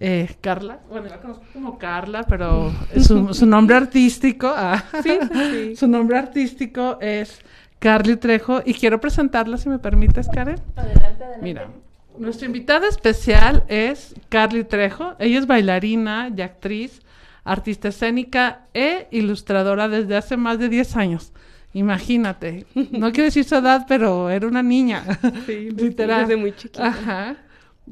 [0.00, 4.84] Eh, Carla, bueno, la conozco como Carla, pero su, su nombre artístico, ah,
[5.74, 7.40] su nombre artístico es
[7.80, 10.60] Carly Trejo y quiero presentarla, si me permites, Karen.
[10.76, 11.42] Adelante, adelante.
[11.42, 11.68] Mira,
[12.16, 15.16] nuestra invitada especial es Carly Trejo.
[15.18, 17.00] Ella es bailarina y actriz,
[17.42, 21.32] artista escénica e ilustradora desde hace más de 10 años.
[21.74, 25.04] Imagínate, no quiero decir su edad, pero era una niña.
[25.44, 26.22] Sí, literal.
[26.22, 26.86] Desde muy chiquita.
[26.86, 27.36] Ajá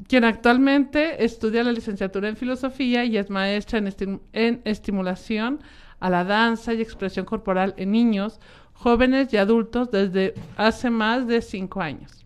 [0.07, 5.59] quien actualmente estudia la licenciatura en filosofía y es maestra en, estimulación
[5.99, 8.39] a la danza y expresión corporal en niños,
[8.73, 12.25] jóvenes y adultos desde hace más de cinco años.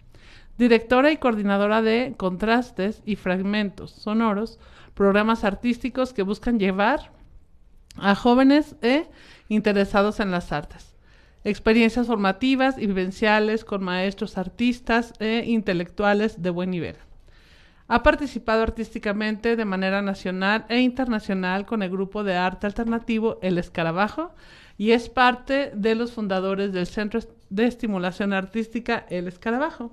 [0.58, 4.60] Directora y coordinadora de contrastes y fragmentos sonoros,
[4.94, 7.12] programas artísticos que buscan llevar
[7.98, 9.08] a jóvenes e
[9.48, 10.96] interesados en las artes.
[11.44, 16.98] Experiencias formativas y vivenciales con maestros artistas e intelectuales de buen nivel.
[17.94, 23.58] Ha participado artísticamente de manera nacional e internacional con el grupo de arte alternativo El
[23.58, 24.34] Escarabajo
[24.78, 27.20] y es parte de los fundadores del Centro
[27.50, 29.92] de Estimulación Artística El Escarabajo,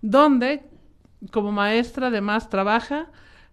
[0.00, 0.62] donde
[1.32, 3.08] como maestra además trabaja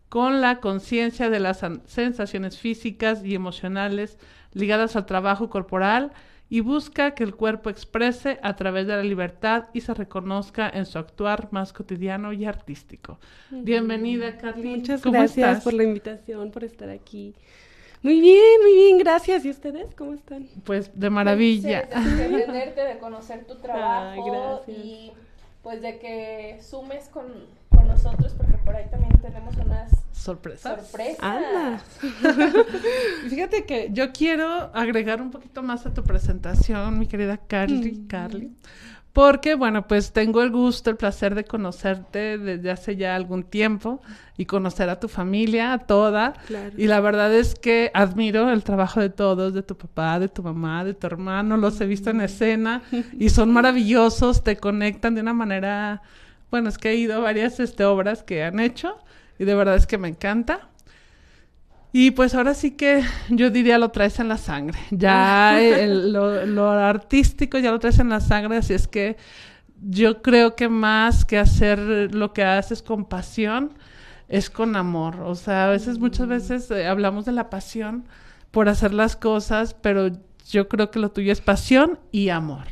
[0.09, 4.19] con la conciencia de las sensaciones físicas y emocionales
[4.53, 6.11] ligadas al trabajo corporal
[6.49, 10.85] y busca que el cuerpo exprese a través de la libertad y se reconozca en
[10.85, 13.19] su actuar más cotidiano y artístico.
[13.49, 14.77] Bienvenida, Carly.
[14.77, 17.35] Muchas gracias por la invitación, por estar aquí.
[18.01, 19.43] Muy bien, muy bien, gracias.
[19.43, 20.47] ¿Y ustedes cómo están?
[20.63, 21.83] Pues de maravilla.
[21.83, 25.11] de entenderte, de conocer tu trabajo y
[25.63, 27.25] pues de que sumes con,
[27.69, 30.77] con nosotros porque por ahí también tenemos unas sorpresas.
[30.77, 31.83] Sorpresas.
[33.29, 38.07] Fíjate que yo quiero agregar un poquito más a tu presentación, mi querida Carly, mm.
[38.07, 38.51] Carly.
[39.17, 43.99] Porque, bueno, pues tengo el gusto, el placer de conocerte desde hace ya algún tiempo
[44.37, 46.35] y conocer a tu familia, a toda.
[46.77, 50.43] Y la verdad es que admiro el trabajo de todos, de tu papá, de tu
[50.43, 51.57] mamá, de tu hermano.
[51.57, 52.83] Los he visto en escena
[53.17, 56.03] y son maravillosos, te conectan de una manera...
[56.49, 58.97] Bueno, es que he ido a varias este, obras que han hecho
[59.39, 60.69] y de verdad es que me encanta.
[61.91, 64.77] Y pues ahora sí que yo diría lo traes en la sangre.
[64.91, 69.17] Ya lo, artístico ya lo traes en la sangre, así es que
[69.81, 71.79] yo creo que más que hacer
[72.13, 73.73] lo que haces con pasión,
[74.27, 75.21] es con amor.
[75.21, 78.05] O sea, a veces, muchas veces eh, hablamos de la pasión
[78.51, 80.09] por hacer las cosas, pero
[80.49, 82.67] yo creo que lo tuyo es pasión y amor.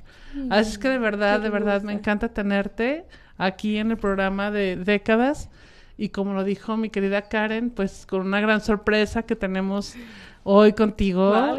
[0.49, 3.05] Así es que de verdad, de verdad, me encanta tenerte
[3.37, 5.49] aquí en el programa de décadas
[5.97, 9.95] y como lo dijo mi querida Karen, pues con una gran sorpresa que tenemos
[10.43, 11.33] hoy contigo.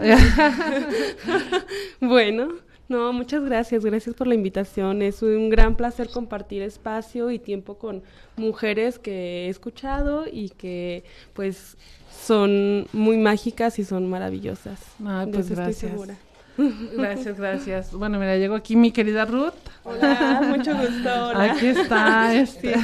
[2.00, 2.49] bueno,
[2.88, 5.02] no, muchas gracias, gracias por la invitación.
[5.02, 8.02] Es un gran placer compartir espacio y tiempo con
[8.37, 11.76] mujeres que he escuchado y que pues
[12.11, 14.81] son muy mágicas y son maravillosas.
[15.05, 15.84] Ah, pues gracias.
[15.84, 16.17] Estoy segura.
[16.97, 17.93] Gracias, gracias.
[17.93, 19.53] Bueno, mira, llegó aquí mi querida Ruth.
[19.85, 21.11] Hola, mucho gusto.
[21.35, 22.75] Aquí está, este,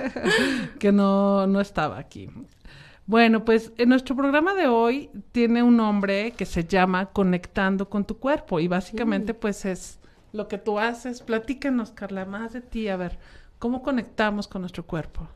[0.78, 2.30] que no, no estaba aquí.
[3.06, 8.04] Bueno, pues en nuestro programa de hoy tiene un nombre que se llama Conectando con
[8.04, 9.36] tu cuerpo y básicamente mm.
[9.36, 9.98] pues es
[10.32, 11.22] lo que tú haces.
[11.22, 13.18] Platícanos, Carla, más de ti, a ver,
[13.58, 15.28] ¿cómo conectamos con nuestro cuerpo?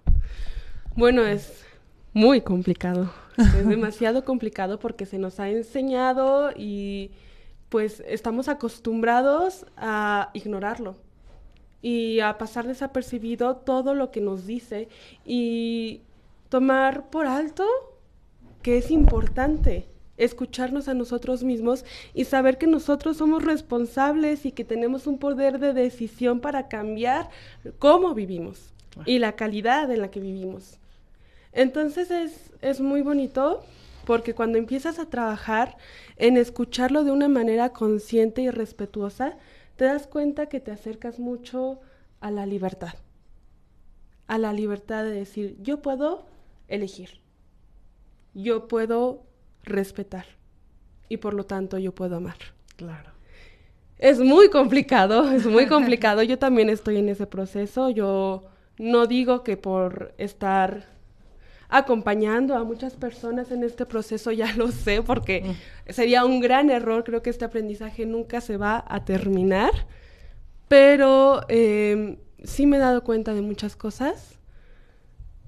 [0.96, 1.64] Bueno, es
[2.12, 3.12] muy complicado.
[3.38, 7.12] Es demasiado complicado porque se nos ha enseñado y
[7.70, 10.96] pues estamos acostumbrados a ignorarlo
[11.80, 14.88] y a pasar desapercibido todo lo que nos dice
[15.24, 16.02] y
[16.50, 17.64] tomar por alto
[18.60, 19.86] que es importante
[20.18, 25.58] escucharnos a nosotros mismos y saber que nosotros somos responsables y que tenemos un poder
[25.58, 27.30] de decisión para cambiar
[27.78, 28.74] cómo vivimos
[29.06, 30.78] y la calidad en la que vivimos.
[31.52, 33.64] Entonces es, es muy bonito
[34.10, 35.76] porque cuando empiezas a trabajar
[36.16, 39.36] en escucharlo de una manera consciente y respetuosa,
[39.76, 41.78] te das cuenta que te acercas mucho
[42.18, 42.94] a la libertad,
[44.26, 46.26] a la libertad de decir, yo puedo
[46.66, 47.20] elegir,
[48.34, 49.22] yo puedo
[49.62, 50.26] respetar
[51.08, 52.38] y por lo tanto yo puedo amar.
[52.74, 53.12] Claro.
[53.96, 56.24] Es muy complicado, es muy complicado.
[56.24, 57.90] Yo también estoy en ese proceso.
[57.90, 58.42] Yo
[58.76, 60.98] no digo que por estar
[61.70, 65.92] acompañando a muchas personas en este proceso ya lo sé, porque mm.
[65.92, 67.04] sería un gran error.
[67.04, 69.72] Creo que este aprendizaje nunca se va a terminar.
[70.68, 74.38] Pero eh, sí me he dado cuenta de muchas cosas.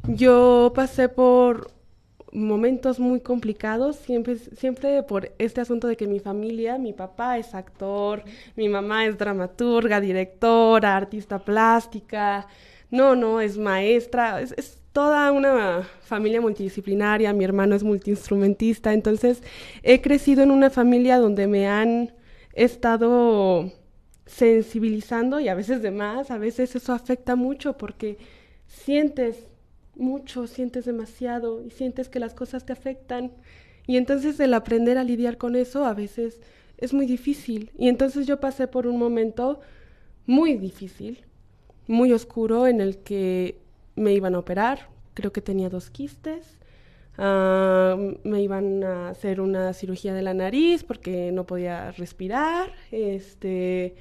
[0.09, 1.71] Yo pasé por
[2.33, 7.55] momentos muy complicados, siempre, siempre por este asunto de que mi familia, mi papá es
[7.55, 8.25] actor,
[8.57, 12.49] mi mamá es dramaturga, directora, artista plástica,
[12.91, 19.43] no, no, es maestra, es, es toda una familia multidisciplinaria, mi hermano es multiinstrumentista, entonces
[19.83, 22.13] he crecido en una familia donde me han
[22.55, 23.73] estado
[24.27, 28.19] sensibilizando y a veces de más, a veces eso afecta mucho porque
[28.67, 29.47] sientes
[29.97, 33.33] mucho, sientes demasiado y sientes que las cosas te afectan.
[33.87, 36.41] Y entonces el aprender a lidiar con eso a veces
[36.79, 37.71] es muy difícil.
[37.77, 39.61] Y entonces yo pasé por un momento
[40.27, 41.25] muy difícil,
[41.87, 43.62] muy oscuro, en el que
[43.97, 46.59] me iban a operar, creo que tenía dos quistes,
[47.19, 53.95] ah, me iban a hacer una cirugía de la nariz porque no podía respirar, este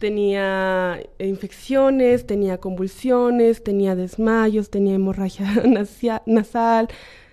[0.00, 5.46] tenía infecciones, tenía convulsiones, tenía desmayos, tenía hemorragia
[6.26, 6.88] nasal,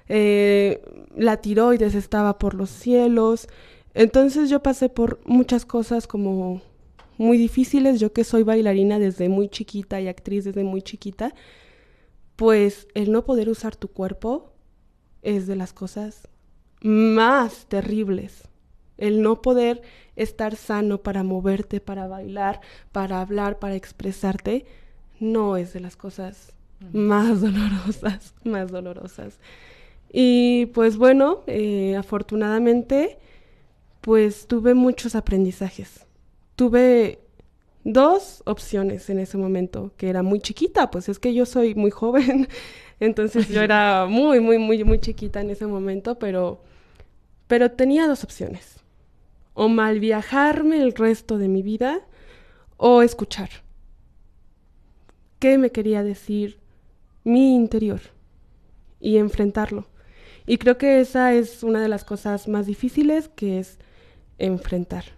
[0.10, 0.82] eh,
[1.16, 3.48] la tiroides estaba por los cielos.
[3.94, 6.62] Entonces yo pasé por muchas cosas como
[7.18, 11.34] muy difíciles, yo que soy bailarina desde muy chiquita y actriz desde muy chiquita,
[12.38, 14.54] pues el no poder usar tu cuerpo
[15.24, 16.30] es de las cosas
[16.82, 18.44] más terribles.
[18.98, 19.82] El no poder
[20.16, 22.62] estar sano para moverte, para bailar,
[22.92, 24.66] para hablar, para expresarte,
[25.20, 26.54] no es de las cosas
[26.94, 29.40] más dolorosas, más dolorosas.
[30.14, 33.18] Y pues bueno, eh, afortunadamente,
[34.02, 36.06] pues tuve muchos aprendizajes.
[36.56, 37.20] Tuve
[37.88, 41.90] dos opciones en ese momento, que era muy chiquita, pues es que yo soy muy
[41.90, 42.50] joven,
[43.00, 46.62] entonces yo era muy, muy, muy, muy chiquita en ese momento, pero,
[47.48, 48.82] pero tenía dos opciones
[49.54, 52.02] o mal viajarme el resto de mi vida
[52.76, 53.50] o escuchar.
[55.40, 56.60] ¿Qué me quería decir
[57.24, 58.02] mi interior?
[59.00, 59.88] Y enfrentarlo.
[60.46, 63.80] Y creo que esa es una de las cosas más difíciles que es
[64.40, 65.17] enfrentar.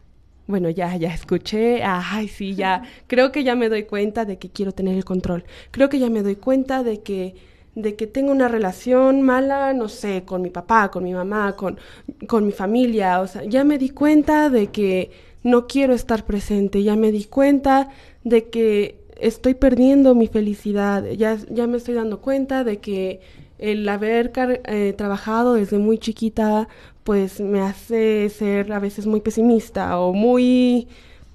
[0.49, 4.49] Bueno, ya, ya escuché, ay, sí, ya, creo que ya me doy cuenta de que
[4.49, 5.43] quiero tener el control.
[5.69, 7.35] Creo que ya me doy cuenta de que
[7.75, 11.77] de que tengo una relación mala, no sé, con mi papá, con mi mamá, con,
[12.27, 13.21] con mi familia.
[13.21, 15.11] O sea, ya me di cuenta de que
[15.44, 17.89] no quiero estar presente, ya me di cuenta
[18.23, 23.21] de que estoy perdiendo mi felicidad, ya, ya me estoy dando cuenta de que
[23.59, 26.68] el haber eh, trabajado desde muy chiquita,
[27.04, 30.87] pues me hace ser a veces muy pesimista o muy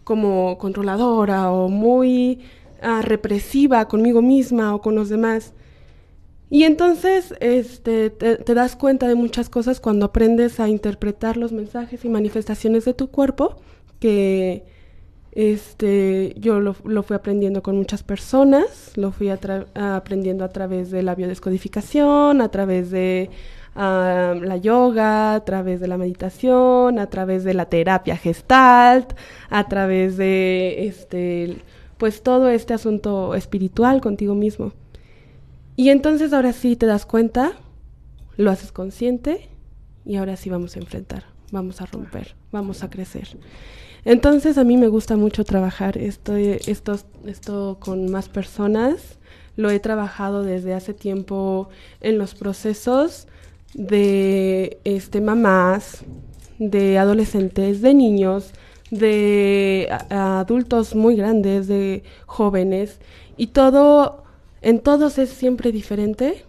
[0.05, 2.41] como controladora o muy
[2.83, 5.55] ah, represiva conmigo misma o con los demás.
[6.51, 12.05] Y entonces este, te, das cuenta de muchas cosas cuando aprendes a interpretar los mensajes
[12.05, 13.57] y manifestaciones de tu cuerpo,
[13.99, 14.65] que
[15.35, 21.17] este, yo lo, fui aprendiendo con muchas personas, lo fui aprendiendo a través de la
[21.17, 23.31] biodescodificación, a través de
[23.75, 29.15] la yoga, a través de la meditación, a través de la terapia gestalt,
[29.51, 31.57] a través de este,
[31.99, 34.73] pues todo este asunto espiritual contigo mismo.
[35.75, 37.55] Y entonces ahora sí te das cuenta,
[38.37, 39.49] lo haces consciente
[40.05, 43.37] y ahora sí vamos a enfrentar, vamos a romper, vamos a crecer.
[44.05, 49.19] Entonces a mí me gusta mucho trabajar esto, esto, esto con más personas.
[49.57, 51.69] Lo he trabajado desde hace tiempo
[52.01, 53.29] en los procesos
[53.73, 56.05] de este, mamás,
[56.59, 58.53] de adolescentes, de niños,
[58.91, 63.01] de adultos muy grandes, de jóvenes,
[63.37, 64.25] y todo
[64.63, 66.45] en todos es siempre diferente,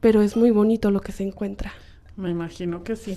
[0.00, 1.72] pero es muy bonito lo que se encuentra.
[2.18, 3.16] Me imagino que sí.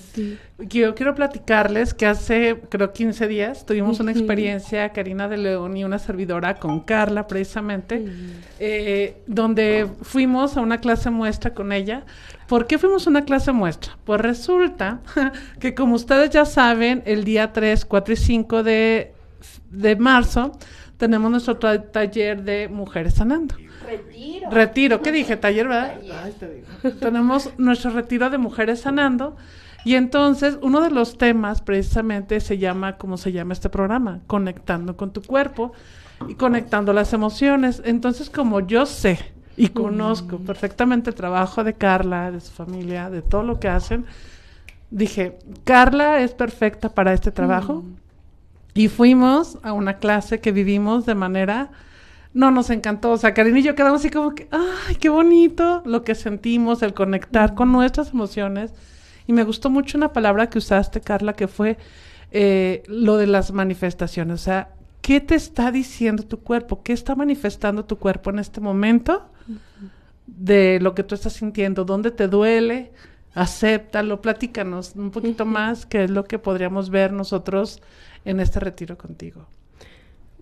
[0.60, 5.82] Yo quiero platicarles que hace, creo, 15 días tuvimos una experiencia, Karina de León y
[5.82, 8.04] una servidora con Carla, precisamente,
[8.60, 12.04] eh, donde fuimos a una clase muestra con ella.
[12.46, 13.98] ¿Por qué fuimos a una clase muestra?
[14.04, 15.00] Pues resulta
[15.58, 19.14] que, como ustedes ya saben, el día 3, 4 y 5 de,
[19.70, 20.52] de marzo
[20.96, 23.56] tenemos nuestro taller de Mujeres Sanando.
[23.92, 24.50] Retiro.
[24.50, 25.36] Retiro, ¿qué dije?
[25.36, 26.00] Taller, ¿verdad?
[27.00, 29.36] Tenemos nuestro retiro de mujeres sanando.
[29.84, 34.20] Y entonces, uno de los temas precisamente se llama, ¿cómo se llama este programa?
[34.26, 35.72] Conectando con tu cuerpo
[36.28, 37.82] y conectando las emociones.
[37.84, 39.18] Entonces, como yo sé
[39.56, 44.06] y conozco perfectamente el trabajo de Carla, de su familia, de todo lo que hacen,
[44.90, 47.84] dije, Carla es perfecta para este trabajo.
[48.74, 51.70] Y fuimos a una clase que vivimos de manera
[52.34, 53.12] no, nos encantó.
[53.12, 56.82] O sea, Karina y yo quedamos así como que, ay, qué bonito lo que sentimos,
[56.82, 58.72] el conectar con nuestras emociones.
[59.26, 61.78] Y me gustó mucho una palabra que usaste, Carla, que fue
[62.30, 64.40] eh, lo de las manifestaciones.
[64.40, 64.70] O sea,
[65.02, 66.82] ¿qué te está diciendo tu cuerpo?
[66.82, 69.28] ¿Qué está manifestando tu cuerpo en este momento
[70.26, 71.84] de lo que tú estás sintiendo?
[71.84, 72.92] ¿Dónde te duele?
[73.34, 77.82] Acéptalo, platícanos un poquito más qué es lo que podríamos ver nosotros
[78.24, 79.46] en este retiro contigo.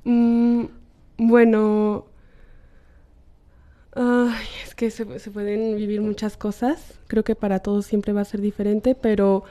[0.04, 0.64] Mm,
[1.22, 2.06] bueno,
[4.64, 6.98] es que se, pueden vivir muchas cosas.
[7.08, 9.44] Creo que para todos siempre va a ser diferente, pero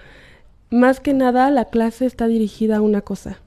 [0.71, 3.37] más que nada la clase está dirigida a una cosa.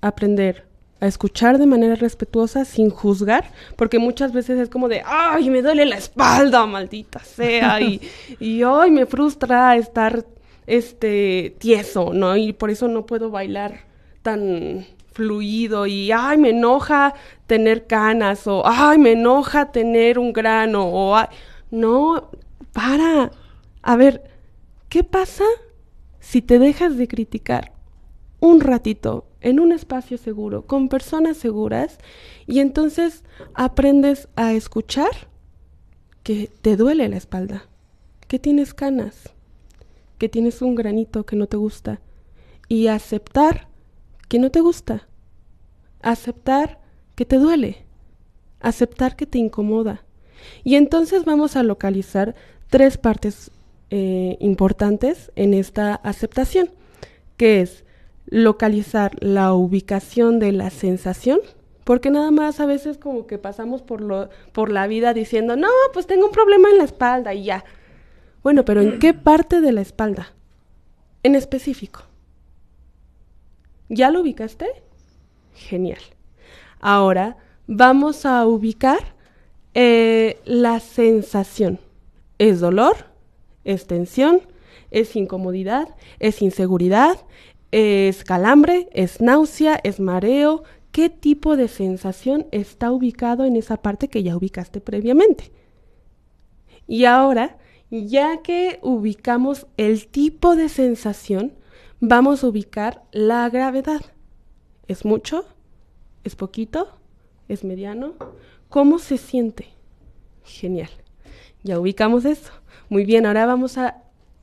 [0.00, 0.64] Aprender
[1.00, 5.60] a escuchar de manera respetuosa sin juzgar, porque muchas veces es como de, ay, me
[5.60, 8.00] duele la espalda, maldita sea, y,
[8.40, 10.24] y ay, me frustra estar
[10.66, 12.36] este tieso, ¿no?
[12.36, 13.80] Y por eso no puedo bailar
[14.22, 17.14] tan fluido y, ay, me enoja
[17.46, 21.26] tener canas o, ay, me enoja tener un grano o, ay,
[21.70, 22.30] no,
[22.72, 23.30] para.
[23.82, 24.22] A ver,
[24.88, 25.44] ¿qué pasa
[26.20, 27.72] si te dejas de criticar
[28.40, 31.98] un ratito en un espacio seguro, con personas seguras,
[32.46, 33.24] y entonces
[33.54, 35.10] aprendes a escuchar
[36.22, 37.64] que te duele la espalda,
[38.28, 39.30] que tienes canas,
[40.18, 42.00] que tienes un granito que no te gusta,
[42.68, 43.69] y aceptar
[44.30, 45.08] que no te gusta.
[46.02, 46.78] Aceptar
[47.16, 47.84] que te duele.
[48.60, 50.04] Aceptar que te incomoda.
[50.62, 52.36] Y entonces vamos a localizar
[52.68, 53.50] tres partes
[53.90, 56.70] eh, importantes en esta aceptación,
[57.36, 57.84] que es
[58.26, 61.40] localizar la ubicación de la sensación,
[61.82, 65.68] porque nada más a veces como que pasamos por, lo, por la vida diciendo, no,
[65.92, 67.64] pues tengo un problema en la espalda y ya.
[68.44, 70.28] Bueno, pero ¿en qué parte de la espalda?
[71.24, 72.09] En específico.
[73.92, 74.66] ¿Ya lo ubicaste?
[75.52, 76.00] Genial.
[76.78, 79.16] Ahora vamos a ubicar
[79.74, 81.80] eh, la sensación.
[82.38, 83.08] ¿Es dolor?
[83.64, 84.42] ¿Es tensión?
[84.92, 85.88] ¿Es incomodidad?
[86.20, 87.18] ¿Es inseguridad?
[87.72, 88.88] ¿Es calambre?
[88.92, 89.80] ¿Es náusea?
[89.82, 90.62] ¿Es mareo?
[90.92, 95.50] ¿Qué tipo de sensación está ubicado en esa parte que ya ubicaste previamente?
[96.86, 97.58] Y ahora,
[97.90, 101.54] ya que ubicamos el tipo de sensación,
[102.00, 104.00] vamos a ubicar la gravedad.
[104.88, 105.44] ¿Es mucho?
[106.24, 106.88] ¿Es poquito?
[107.48, 108.14] ¿Es mediano?
[108.68, 109.68] ¿Cómo se siente?
[110.44, 110.90] Genial.
[111.62, 112.52] Ya ubicamos eso.
[112.88, 114.02] Muy bien, ahora vamos a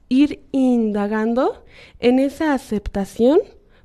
[0.09, 1.65] ir indagando
[1.99, 3.39] en esa aceptación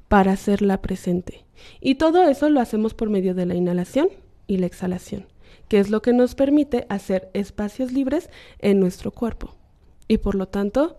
[0.09, 1.45] para hacerla presente.
[1.81, 4.09] Y todo eso lo hacemos por medio de la inhalación
[4.47, 5.26] y la exhalación,
[5.69, 9.55] que es lo que nos permite hacer espacios libres en nuestro cuerpo.
[10.09, 10.97] Y por lo tanto,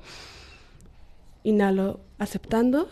[1.44, 2.90] Inhalo aceptando,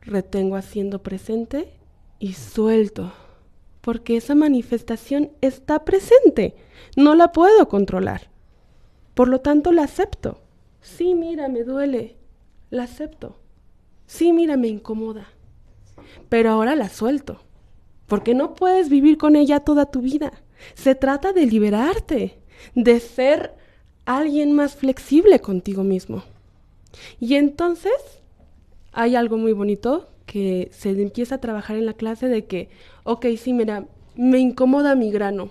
[0.00, 1.72] retengo haciendo presente
[2.18, 3.12] y suelto,
[3.80, 6.54] porque esa manifestación está presente,
[6.96, 8.30] no la puedo controlar.
[9.14, 10.40] Por lo tanto, la acepto.
[10.80, 12.16] Sí, mira, me duele,
[12.70, 13.36] la acepto.
[14.06, 15.26] Sí, mira, me incomoda.
[16.28, 17.40] Pero ahora la suelto,
[18.06, 20.32] porque no puedes vivir con ella toda tu vida.
[20.74, 22.38] Se trata de liberarte,
[22.74, 23.54] de ser
[24.04, 26.22] alguien más flexible contigo mismo.
[27.20, 27.92] Y entonces
[28.92, 32.68] hay algo muy bonito que se empieza a trabajar en la clase de que,
[33.04, 35.50] ok, sí, mira, me incomoda mi grano.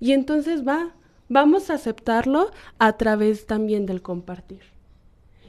[0.00, 0.94] Y entonces va,
[1.28, 4.60] vamos a aceptarlo a través también del compartir.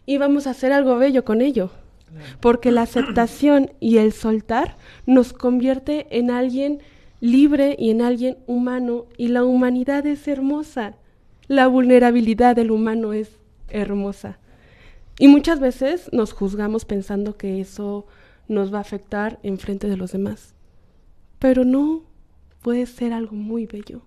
[0.05, 1.71] Y vamos a hacer algo bello con ello.
[2.39, 6.79] Porque la aceptación y el soltar nos convierte en alguien
[7.19, 9.05] libre y en alguien humano.
[9.17, 10.95] Y la humanidad es hermosa.
[11.47, 13.37] La vulnerabilidad del humano es
[13.67, 14.37] hermosa.
[15.17, 18.05] Y muchas veces nos juzgamos pensando que eso
[18.47, 20.53] nos va a afectar en frente de los demás.
[21.39, 22.03] Pero no,
[22.61, 24.01] puede ser algo muy bello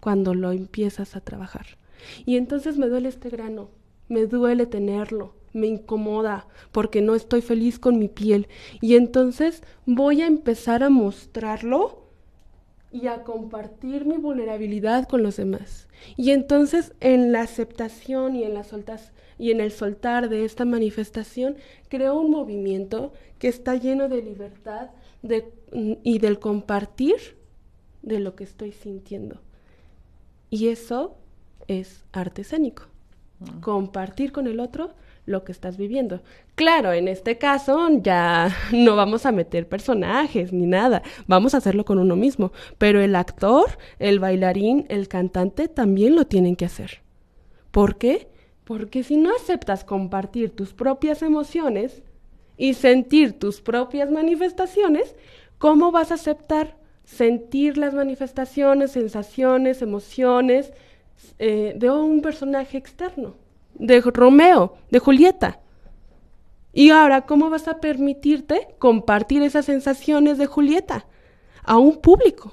[0.00, 1.78] cuando lo empiezas a trabajar.
[2.26, 3.70] Y entonces me duele este grano,
[4.08, 8.48] me duele tenerlo, me incomoda porque no estoy feliz con mi piel.
[8.80, 12.07] Y entonces voy a empezar a mostrarlo
[12.90, 15.88] y a compartir mi vulnerabilidad con los demás.
[16.16, 20.64] Y entonces en la aceptación y en la soltas y en el soltar de esta
[20.64, 21.56] manifestación
[21.88, 24.90] creo un movimiento que está lleno de libertad
[25.22, 25.52] de,
[26.02, 27.16] y del compartir
[28.02, 29.40] de lo que estoy sintiendo.
[30.50, 31.16] Y eso
[31.68, 32.84] es artesánico.
[33.40, 33.60] Ah.
[33.60, 34.90] Compartir con el otro
[35.28, 36.20] lo que estás viviendo.
[36.54, 41.84] Claro, en este caso ya no vamos a meter personajes ni nada, vamos a hacerlo
[41.84, 43.66] con uno mismo, pero el actor,
[43.98, 47.02] el bailarín, el cantante también lo tienen que hacer.
[47.70, 48.28] ¿Por qué?
[48.64, 52.02] Porque si no aceptas compartir tus propias emociones
[52.56, 55.14] y sentir tus propias manifestaciones,
[55.58, 60.72] ¿cómo vas a aceptar sentir las manifestaciones, sensaciones, emociones
[61.38, 63.36] eh, de un personaje externo?
[63.78, 65.60] De Romeo, de Julieta.
[66.72, 71.06] Y ahora, ¿cómo vas a permitirte compartir esas sensaciones de Julieta
[71.64, 72.52] a un público?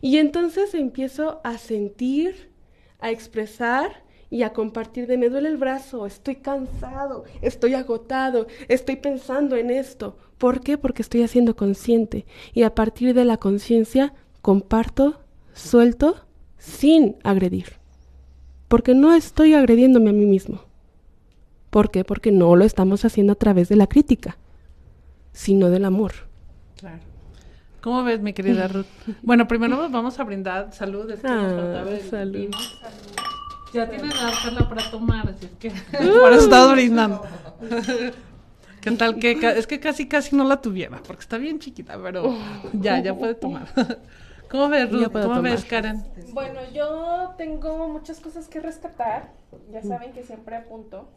[0.00, 2.50] Y entonces empiezo a sentir,
[2.98, 8.96] a expresar y a compartir de me duele el brazo, estoy cansado, estoy agotado, estoy
[8.96, 10.16] pensando en esto.
[10.38, 10.76] ¿Por qué?
[10.76, 12.26] Porque estoy haciendo consciente.
[12.52, 15.20] Y a partir de la conciencia comparto,
[15.52, 16.26] suelto,
[16.58, 17.85] sin agredir
[18.68, 20.60] porque no estoy agrediéndome a mí mismo.
[21.70, 22.04] ¿Por qué?
[22.04, 24.36] Porque no lo estamos haciendo a través de la crítica,
[25.32, 26.12] sino del amor.
[26.76, 27.00] Claro.
[27.80, 28.86] ¿Cómo ves, mi querida Ruth?
[29.22, 31.10] bueno, primero vamos a brindar salud.
[31.10, 32.50] Es que ah, salud.
[33.72, 35.70] Ya tienes la charla para tomar, así es que
[36.20, 37.22] por eso estás brindando.
[38.80, 42.36] ¿Qué tal que es que casi casi no la tuviera, porque está bien chiquita, pero
[42.72, 43.68] ya, ya puede tomar.
[44.50, 45.12] ¿Cómo ves, Ruth?
[45.12, 46.04] ¿Cómo ves, Karen?
[46.32, 49.30] Bueno, yo tengo muchas cosas que rescatar.
[49.70, 51.08] Ya saben que siempre apunto.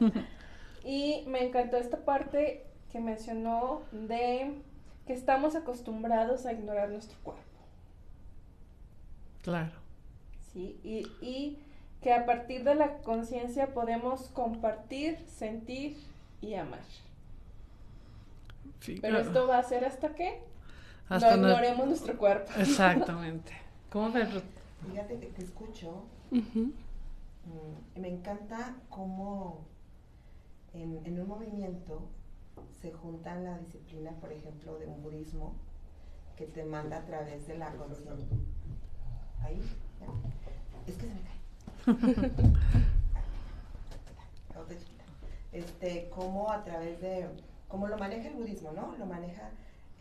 [0.84, 4.54] y me encantó esta parte que mencionó de
[5.06, 7.42] que estamos acostumbrados a ignorar nuestro cuerpo.
[9.42, 9.72] Claro.
[10.52, 11.58] Sí, y, y
[12.02, 15.96] que a partir de la conciencia podemos compartir, sentir
[16.40, 16.80] y amar.
[19.00, 20.08] Pero esto va a ser hasta
[21.18, 21.36] qué?
[21.36, 22.52] no ignoremos nuestro cuerpo.
[22.58, 23.52] Exactamente.
[23.90, 24.28] ¿Cómo ves,
[24.90, 26.04] Fíjate que te escucho.
[26.30, 29.66] Mm, me encanta cómo
[30.74, 32.08] en, un movimiento
[32.80, 35.54] se juntan la disciplina, por ejemplo, de un budismo
[36.36, 38.36] que te manda a través de la conciencia.
[39.42, 39.60] Ahí,
[40.86, 42.52] Es que se me cae.
[45.52, 47.28] este, cómo a través de,
[47.68, 48.96] cómo lo maneja el budismo, ¿no?
[48.98, 49.50] Lo maneja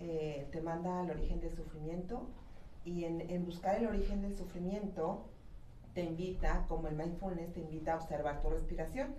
[0.04, 2.28] eh, te manda al origen del sufrimiento
[2.84, 5.28] y en, buscar el origen del sufrimiento
[5.94, 9.14] te invita, como el mindfulness, te invita a observar tu respiración.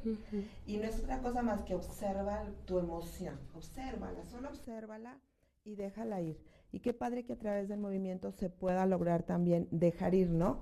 [0.66, 3.38] Y no es otra cosa más que observar tu emoción.
[3.55, 5.18] Obsérvala, solo obsérvala
[5.64, 6.40] y déjala ir.
[6.73, 10.59] Y qué padre que a través del movimiento se pueda lograr también dejar ir, ¿no?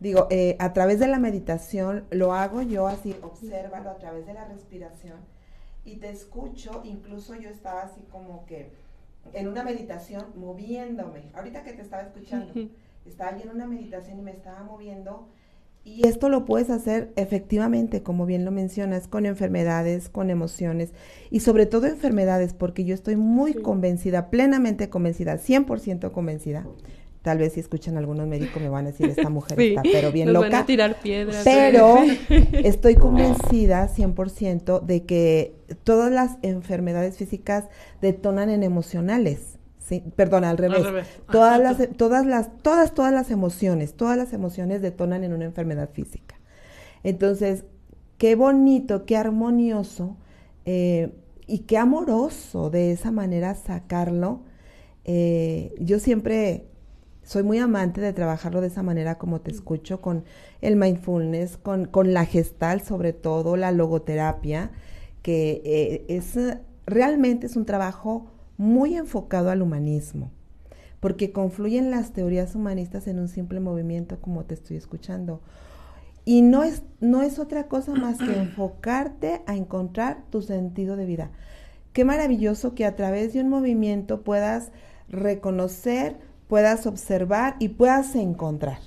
[0.00, 4.32] Digo, eh, a través de la meditación lo hago yo así, obsérvalo a través de
[4.32, 5.18] la respiración
[5.84, 8.72] y te escucho, incluso yo estaba así como que
[9.32, 11.30] en una meditación moviéndome.
[11.34, 12.52] Ahorita que te estaba escuchando,
[13.04, 15.28] estaba en una meditación y me estaba moviendo.
[15.82, 20.92] Y esto lo puedes hacer efectivamente, como bien lo mencionas, con enfermedades, con emociones
[21.30, 26.66] y sobre todo enfermedades, porque yo estoy muy convencida, plenamente convencida, 100% convencida.
[27.22, 30.32] Tal vez si escuchan algunos médicos me van a decir, esta mujer está pero bien
[30.32, 30.48] loca.
[30.48, 31.42] Van a tirar piedras.
[31.44, 31.98] Pero
[32.52, 35.54] estoy convencida 100% de que
[35.84, 37.64] todas las enfermedades físicas
[38.00, 39.58] detonan en emocionales.
[39.78, 40.82] Sí, perdón, al revés.
[41.30, 45.90] Todas las, todas las, todas, todas las emociones, todas las emociones detonan en una enfermedad
[45.92, 46.36] física.
[47.02, 47.64] Entonces,
[48.16, 50.16] qué bonito, qué armonioso
[50.64, 51.12] eh,
[51.46, 54.42] y qué amoroso de esa manera sacarlo.
[55.04, 56.69] Eh, yo siempre
[57.30, 60.24] soy muy amante de trabajarlo de esa manera como te escucho, con
[60.62, 64.72] el mindfulness, con, con la gestal sobre todo, la logoterapia,
[65.22, 66.36] que eh, es
[66.86, 70.32] realmente es un trabajo muy enfocado al humanismo,
[70.98, 75.40] porque confluyen las teorías humanistas en un simple movimiento como te estoy escuchando.
[76.24, 81.06] Y no es, no es otra cosa más que enfocarte a encontrar tu sentido de
[81.06, 81.30] vida.
[81.92, 84.72] Qué maravilloso que a través de un movimiento puedas
[85.08, 86.16] reconocer,
[86.50, 88.80] puedas observar y puedas encontrar.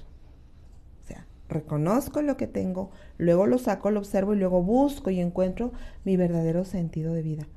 [1.01, 5.21] O sea, reconozco lo que tengo, luego lo saco, lo observo y luego busco y
[5.21, 5.71] encuentro
[6.03, 7.47] mi verdadero sentido de vida.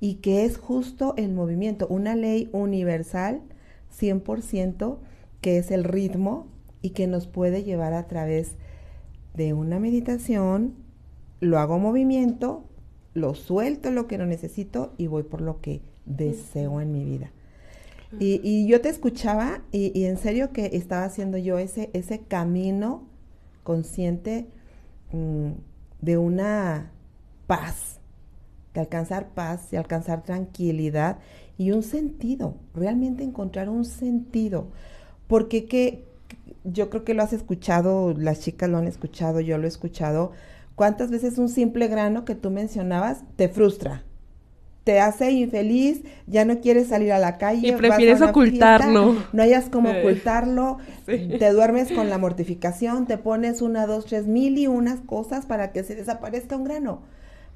[0.00, 3.40] Y que es justo el movimiento, una ley universal,
[3.96, 4.98] 100%,
[5.40, 6.48] que es el ritmo
[6.80, 8.56] y que nos puede llevar a través
[9.34, 10.74] de una meditación,
[11.38, 12.64] lo hago movimiento,
[13.14, 17.30] lo suelto lo que no necesito y voy por lo que deseo en mi vida.
[18.20, 23.08] Y, yo te escuchaba y, en serio que estaba haciendo yo ese, ese camino
[23.62, 24.46] consciente
[25.12, 25.52] mm,
[26.00, 26.90] de una
[27.46, 28.00] paz,
[28.74, 31.18] de alcanzar paz y alcanzar tranquilidad
[31.58, 34.68] y un sentido, realmente encontrar un sentido.
[35.26, 36.04] Porque que,
[36.64, 40.32] yo creo que lo has escuchado, las chicas lo han escuchado, yo lo he escuchado.
[40.74, 44.04] ¿Cuántas veces un simple grano que tú mencionabas te frustra?
[44.84, 47.68] Te hace infeliz, ya no quieres salir a la calle.
[47.68, 49.16] Y prefieres ocultarlo.
[49.32, 54.58] no hayas como ocultarlo, te duermes con la mortificación, te pones una, dos, tres mil
[54.58, 57.02] y unas cosas para que se desaparezca un grano.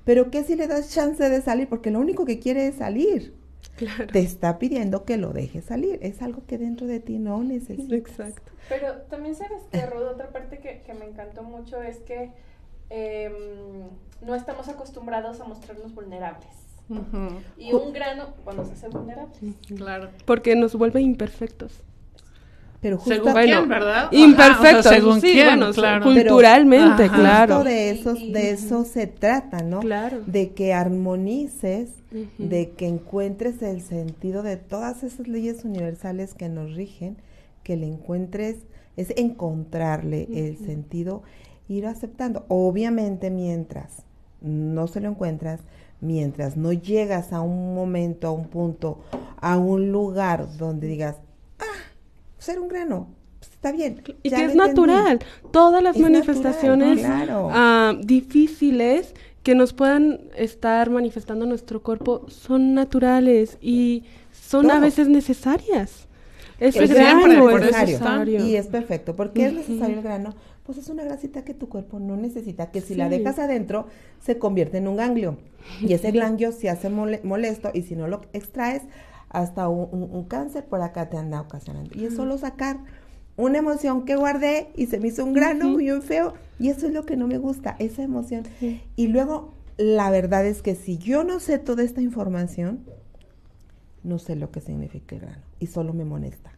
[0.05, 1.69] Pero ¿qué si le das chance de salir?
[1.69, 3.35] Porque lo único que quiere es salir.
[3.77, 4.07] Claro.
[4.07, 5.99] Te está pidiendo que lo dejes salir.
[6.01, 7.93] Es algo que dentro de ti no necesitas.
[7.93, 8.53] Exacto.
[8.69, 12.31] Pero también sabes que, Rod, otra parte que, que, me encantó mucho es que
[12.91, 13.33] em,
[14.25, 16.66] no estamos acostumbrados a mostrarnos vulnerables.
[17.59, 19.33] Y un grano cuando se hace vulnerable.
[19.77, 20.11] Claro.
[20.25, 21.83] Porque nos vuelve imperfectos.
[22.81, 24.09] Pero justo según quién, ¿verdad?
[24.13, 26.05] Imperfectos, según sí, quién, claro.
[26.05, 27.65] culturalmente, claro.
[27.65, 29.81] de eso, de eso se trata, ¿no?
[29.81, 30.21] Claro.
[30.27, 31.91] De que armonices,
[32.39, 37.17] de que encuentres el sentido de todas esas leyes universales que nos rigen,
[37.63, 38.59] que le encuentres,
[38.97, 41.23] es encontrarle el sentido,
[41.69, 42.45] ir aceptando.
[42.49, 44.05] Obviamente mientras
[44.41, 45.61] no se lo encuentras,
[46.01, 49.01] mientras no llegas a un momento, a un punto,
[49.41, 51.17] a un lugar donde digas,
[51.59, 51.65] ah,
[52.39, 54.03] ser un grano, pues, está bien.
[54.23, 55.21] Y que es natural.
[55.51, 64.05] Todas las manifestaciones ah, difíciles que nos puedan estar manifestando nuestro cuerpo son naturales y
[64.33, 66.06] son a veces necesarias.
[66.59, 69.15] Es, necesario, Y es perfecto.
[69.15, 70.35] ¿Por qué es necesario el grano?
[70.67, 73.87] pues es una grasita que tu cuerpo no necesita, que si la dejas adentro
[74.21, 75.39] se convierte en un ganglio.
[75.81, 78.83] Y ese ganglio se hace molesto y si no lo extraes,
[79.29, 81.91] hasta un, cáncer por acá te anda ocasionando.
[81.95, 82.79] Y es solo sacar
[83.37, 86.35] una emoción que guardé y se me hizo un grano muy feo.
[86.59, 88.43] Y eso es lo que no me gusta, esa emoción.
[88.97, 92.81] Y luego, la verdad es que si yo no sé toda esta información,
[94.07, 96.53] no sé lo que significa el grano y solo me molesta.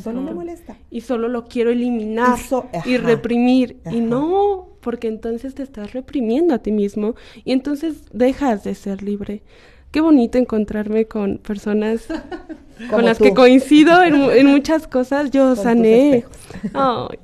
[0.00, 0.76] Solo me molesta.
[0.90, 2.38] Y solo lo quiero eliminar
[2.84, 3.78] y, reprimir.
[3.90, 9.02] Y no, porque entonces te estás reprimiendo a ti mismo y entonces dejas de ser
[9.02, 9.42] libre.
[9.90, 12.06] Qué bonito encontrarme con personas
[12.90, 15.32] con las que coincido en, muchas cosas.
[15.32, 16.24] Yo sané,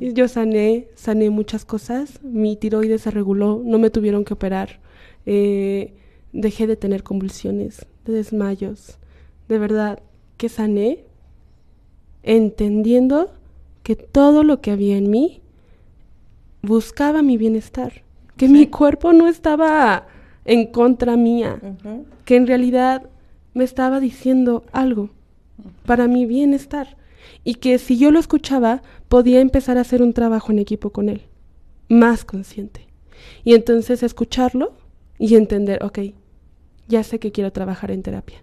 [0.00, 2.20] yo sané, sané muchas cosas.
[2.24, 4.80] Mi tiroides se reguló, no me tuvieron que operar.
[5.26, 5.94] Eh,
[6.32, 8.98] dejé de tener convulsiones, de desmayos.
[9.48, 10.00] De verdad,
[10.36, 11.04] que sané
[12.22, 13.32] entendiendo
[13.82, 15.40] que todo lo que había en mí
[16.62, 18.02] buscaba mi bienestar,
[18.36, 20.06] que mi cuerpo no estaba
[20.44, 21.60] en contra mía,
[22.24, 23.08] que en realidad
[23.54, 25.10] me estaba diciendo algo
[25.86, 26.96] para mi bienestar
[27.44, 31.08] y que si yo lo escuchaba podía empezar a hacer un trabajo en equipo con
[31.08, 31.22] él,
[31.88, 32.86] más consciente.
[33.44, 34.72] Y entonces escucharlo
[35.18, 35.98] y entender, ok,
[36.88, 38.42] ya sé que quiero trabajar en terapia.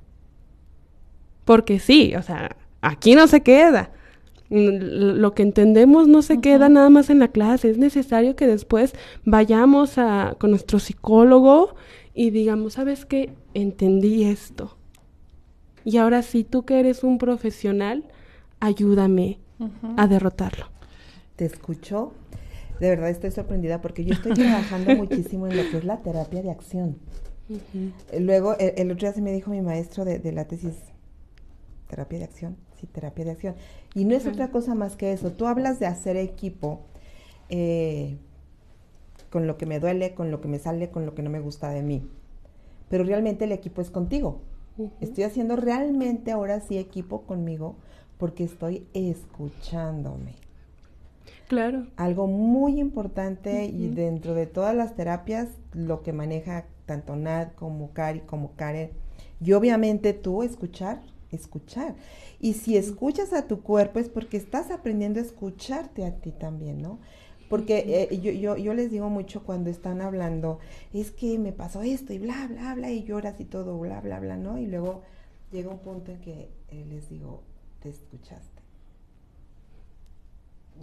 [1.45, 3.91] Porque sí, o sea, aquí no se queda.
[4.49, 8.93] Lo que entendemos no se queda nada más en la clase, es necesario que después
[9.23, 11.75] vayamos a, con nuestro psicólogo
[12.13, 13.33] y digamos, ¿sabes qué?
[13.53, 14.77] Entendí esto.
[15.83, 18.05] Y ahora sí, tú que eres un profesional,
[18.59, 19.39] ayúdame
[19.97, 20.67] a derrotarlo.
[21.35, 22.13] Te escucho.
[22.79, 26.41] De verdad estoy sorprendida porque yo estoy trabajando muchísimo en lo que es la terapia
[26.41, 26.97] de acción.
[28.19, 30.73] Luego, el, otro día se me dijo mi maestro de la tesis,
[31.87, 33.55] terapia de acción, sí, terapia de acción.
[33.93, 35.31] Y no es otra cosa más que eso.
[35.31, 36.81] Tú hablas de hacer equipo
[37.49, 38.17] eh,
[39.29, 41.39] con lo que me duele, con lo que me sale, con lo que no me
[41.39, 42.07] gusta de mí.
[42.89, 44.41] Pero realmente el equipo es contigo.
[44.99, 47.77] Estoy haciendo realmente ahora sí equipo conmigo
[48.17, 50.35] porque estoy escuchándome.
[51.47, 51.87] Claro.
[51.95, 57.91] Algo muy importante y dentro de todas las terapias, lo que maneja tanto Nad como
[57.91, 58.91] Cari como Karen,
[59.41, 61.01] y obviamente tú escuchar
[61.35, 61.95] escuchar.
[62.39, 66.81] Y si escuchas a tu cuerpo es porque estás aprendiendo a escucharte a ti también,
[66.81, 66.99] ¿no?
[67.49, 70.59] Porque eh, yo, yo, yo, les digo mucho cuando están hablando,
[70.93, 74.19] es que me pasó esto y bla, bla, bla, y lloras y todo, bla, bla,
[74.19, 74.57] bla, ¿no?
[74.57, 75.03] Y luego
[75.51, 77.43] llega un punto en que eh, les digo,
[77.81, 78.55] te escuchaste.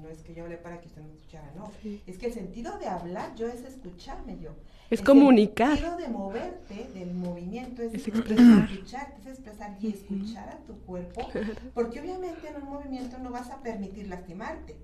[0.01, 1.71] No es que yo hablé para que usted me escuchara, no.
[2.07, 4.51] Es que el sentido de hablar yo es escucharme yo.
[4.93, 5.79] Es comunicar.
[5.79, 8.69] El de moverte, del movimiento, es, expresar.
[8.71, 11.23] escucharte, es expresar y escuchar a tu cuerpo,
[11.75, 14.77] porque obviamente en un movimiento no vas a permitir lastimarte.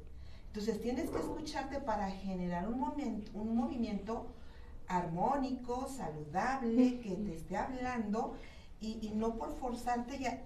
[0.46, 4.28] Entonces tienes que escucharte para generar un, momento, un movimiento
[4.86, 8.34] armónico, saludable, que te esté hablando
[8.80, 10.42] y, no por forzarte ya,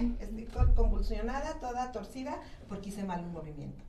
[0.00, 3.87] eh, estoy convulsionada, toda torcida, porque hice mal un movimiento.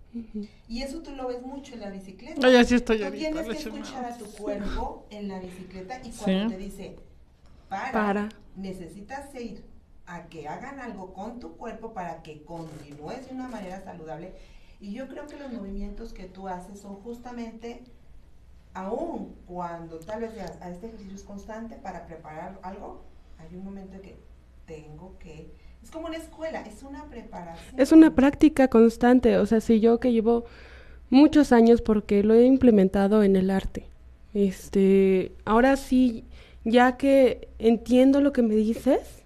[0.67, 2.45] Y eso tú lo ves mucho en la bicicleta.
[2.45, 6.56] Ay, así estoy tú tienes que escuchar a tu cuerpo en la bicicleta y cuando
[6.56, 6.95] te dice,
[7.69, 9.63] para, necesitas ir
[10.08, 14.34] a que hagan algo con tu cuerpo para que continúes de una manera saludable.
[14.80, 17.84] Y yo creo que los movimientos que tú haces son justamente,
[18.74, 23.04] aún cuando tal vez a este ejercicio es constante para preparar algo,
[23.38, 24.17] hay un momento que
[24.65, 25.52] tengo que
[25.84, 27.80] es como una escuela, es una preparación.
[27.80, 30.46] Es una práctica constante, o sea, si yo que llevo
[31.10, 33.86] muchos años porque lo he implementado en el arte.
[34.34, 36.26] Este, ahora sí,
[36.63, 39.24] ya que entiendo lo que me dices,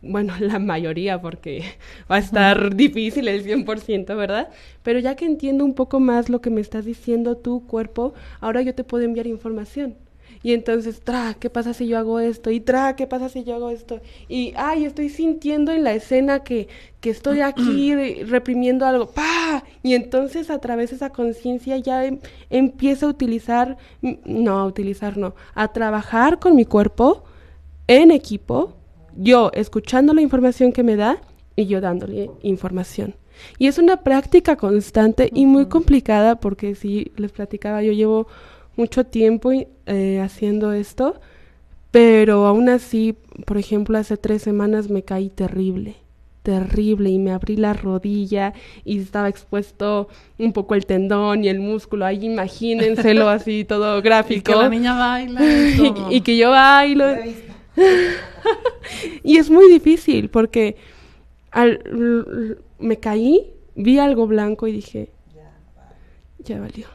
[0.00, 1.64] bueno, la mayoría porque
[2.10, 4.48] va a estar difícil el 100%, ¿verdad?
[4.82, 8.62] Pero ya que entiendo un poco más lo que me estás diciendo tu cuerpo, ahora
[8.62, 9.96] yo te puedo enviar información.
[10.42, 12.50] Y entonces, tra, ¿qué pasa si yo hago esto?
[12.50, 14.00] Y tra, ¿qué pasa si yo hago esto?
[14.28, 16.68] Y, ay, estoy sintiendo en la escena que,
[17.00, 19.64] que estoy aquí reprimiendo algo, ¡pa!
[19.82, 22.20] Y entonces a través de esa conciencia ya em,
[22.50, 27.24] empiezo a utilizar, no, a utilizar no, a trabajar con mi cuerpo
[27.86, 28.74] en equipo,
[29.16, 31.20] yo escuchando la información que me da
[31.56, 33.16] y yo dándole información.
[33.58, 38.26] Y es una práctica constante y muy complicada porque si les platicaba, yo llevo
[38.78, 39.50] mucho tiempo
[39.86, 41.20] eh, haciendo esto,
[41.90, 45.96] pero aún así, por ejemplo, hace tres semanas me caí terrible,
[46.42, 51.58] terrible y me abrí la rodilla y estaba expuesto un poco el tendón y el
[51.58, 54.52] músculo, ahí imagínenselo así todo gráfico.
[54.52, 55.40] Y que la niña baila.
[56.10, 57.04] Y, que yo bailo.
[59.24, 60.76] y es muy difícil porque
[61.50, 61.80] al,
[62.78, 65.10] me caí, vi algo blanco y dije,
[66.48, 66.86] ya valió.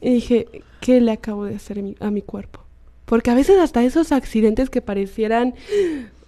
[0.00, 0.46] y dije,
[0.80, 2.64] ¿qué le acabo de hacer a mi, cuerpo?
[3.04, 5.54] Porque a veces hasta esos accidentes que parecieran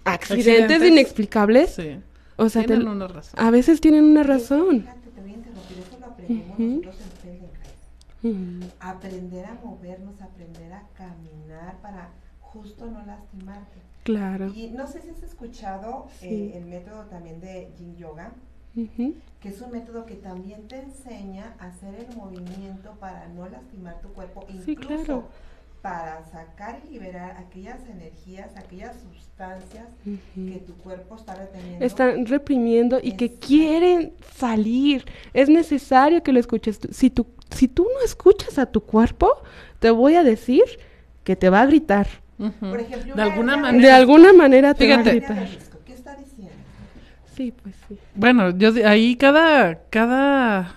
[0.05, 1.79] accidentes, inexplicables,
[2.35, 3.39] o sea, tienen una razón.
[3.39, 4.85] a veces tienen una razón.
[8.79, 13.79] Aprender a movernos, aprender a caminar para justo no lastimarte.
[14.03, 14.53] Claro.
[14.53, 18.33] Y no sé si has escuchado eh, el método también de Yin Yoga
[18.75, 24.01] que es un método que también te enseña a hacer el movimiento para no lastimar
[24.01, 25.25] tu cuerpo, incluso
[25.81, 29.85] para sacar y liberar aquellas energías, aquellas sustancias
[30.33, 31.85] que tu cuerpo está reteniendo.
[31.85, 35.03] Están reprimiendo y que quieren salir.
[35.33, 36.79] Es necesario que lo escuches.
[36.91, 39.29] Si tú, si tú no escuchas a tu cuerpo,
[39.79, 40.63] te voy a decir
[41.25, 42.07] que te va a gritar.
[42.37, 43.85] Por ejemplo, de alguna manera.
[43.85, 45.47] De alguna manera te va a gritar.
[47.35, 47.97] Sí, pues sí.
[48.15, 50.75] Bueno, yo ahí cada, cada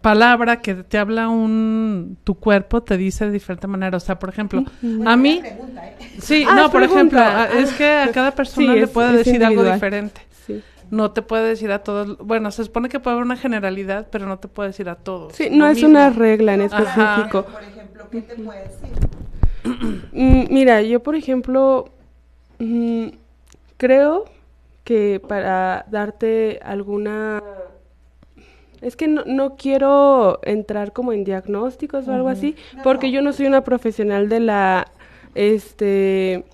[0.00, 3.96] palabra que te habla un tu cuerpo te dice de diferente manera.
[3.96, 4.64] O sea, por ejemplo,
[5.06, 5.40] a mí.
[5.44, 5.56] ¿eh?
[6.18, 7.20] Sí, ah, no, por ejemplo,
[7.58, 10.20] es que a cada persona le puede decir algo diferente.
[10.90, 12.18] No te puede decir a todos.
[12.18, 15.34] Bueno, se supone que puede haber una generalidad, pero no te puede decir a todos.
[15.34, 17.44] Sí, no es una regla en específico.
[17.44, 18.88] Por ejemplo, ¿qué te puede decir?
[20.12, 21.88] Mm, mira, yo, por ejemplo,
[22.58, 23.06] mm,
[23.78, 24.26] creo
[24.84, 27.42] que para darte alguna...
[28.80, 33.32] Es que no, no quiero entrar como en diagnósticos o algo así, porque yo no
[33.32, 34.90] soy una profesional de la,
[35.36, 36.44] este,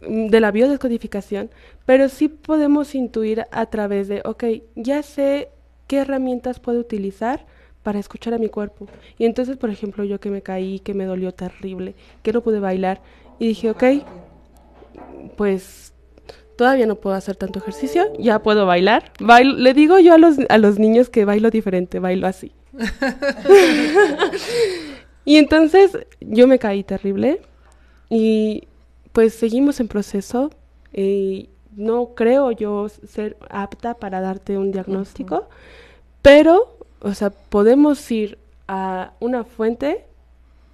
[0.00, 1.50] de la biodescodificación,
[1.84, 5.50] pero sí podemos intuir a través de, ok, ya sé
[5.86, 7.44] qué herramientas puedo utilizar
[7.82, 8.88] para escuchar a mi cuerpo.
[9.18, 12.58] Y entonces, por ejemplo, yo que me caí, que me dolió terrible, que no pude
[12.58, 13.02] bailar,
[13.38, 13.84] y dije, ok,
[15.36, 15.92] pues
[16.56, 19.12] todavía no puedo hacer tanto ejercicio, ya puedo bailar.
[19.20, 22.52] Bailo, le digo yo a los, a los niños que bailo diferente, bailo así.
[25.24, 27.40] y entonces yo me caí terrible
[28.08, 28.64] y
[29.12, 30.50] pues seguimos en proceso.
[30.92, 35.48] Y no creo yo ser apta para darte un diagnóstico,
[36.22, 38.38] pero, o sea, podemos ir
[38.68, 40.04] a una fuente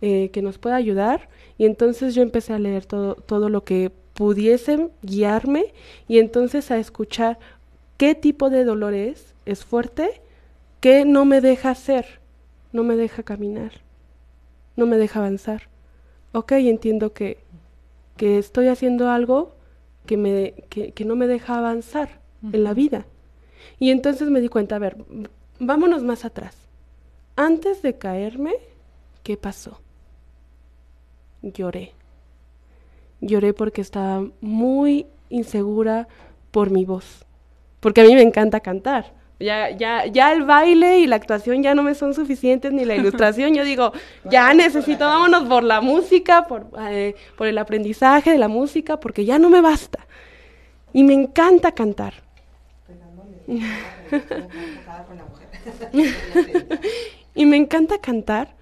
[0.03, 3.91] eh, que nos pueda ayudar y entonces yo empecé a leer todo, todo lo que
[4.21, 5.73] pudiesen guiarme
[6.07, 7.39] y entonces a escuchar
[7.97, 10.21] qué tipo de dolor es, es fuerte,
[10.81, 12.21] qué no me deja hacer,
[12.71, 13.73] no me deja caminar,
[14.77, 15.71] no me deja avanzar.
[16.33, 17.39] Ok, entiendo que,
[18.19, 19.55] que estoy haciendo algo
[20.05, 23.07] que, me, que, que no me deja avanzar en la vida.
[23.79, 24.99] Y entonces me di cuenta, a ver,
[25.59, 26.59] vámonos más atrás.
[27.37, 28.53] Antes de caerme,
[29.23, 29.81] ¿qué pasó?
[31.41, 31.95] Lloré.
[33.21, 36.09] Lloré porque estaba muy insegura
[36.51, 37.27] por mi voz.
[37.81, 41.75] Porque a mí me encanta cantar, Ya, ya, ya el baile y la actuación ya
[41.75, 43.55] no me son suficientes, ni la ilustración.
[43.55, 43.93] Yo digo,
[44.25, 49.25] ya necesito, vámonos por la música, por, eh, por el aprendizaje de la música, porque
[49.25, 50.07] ya no me basta.
[50.93, 52.15] Y me encanta cantar.
[57.35, 58.55] y me encanta cantar,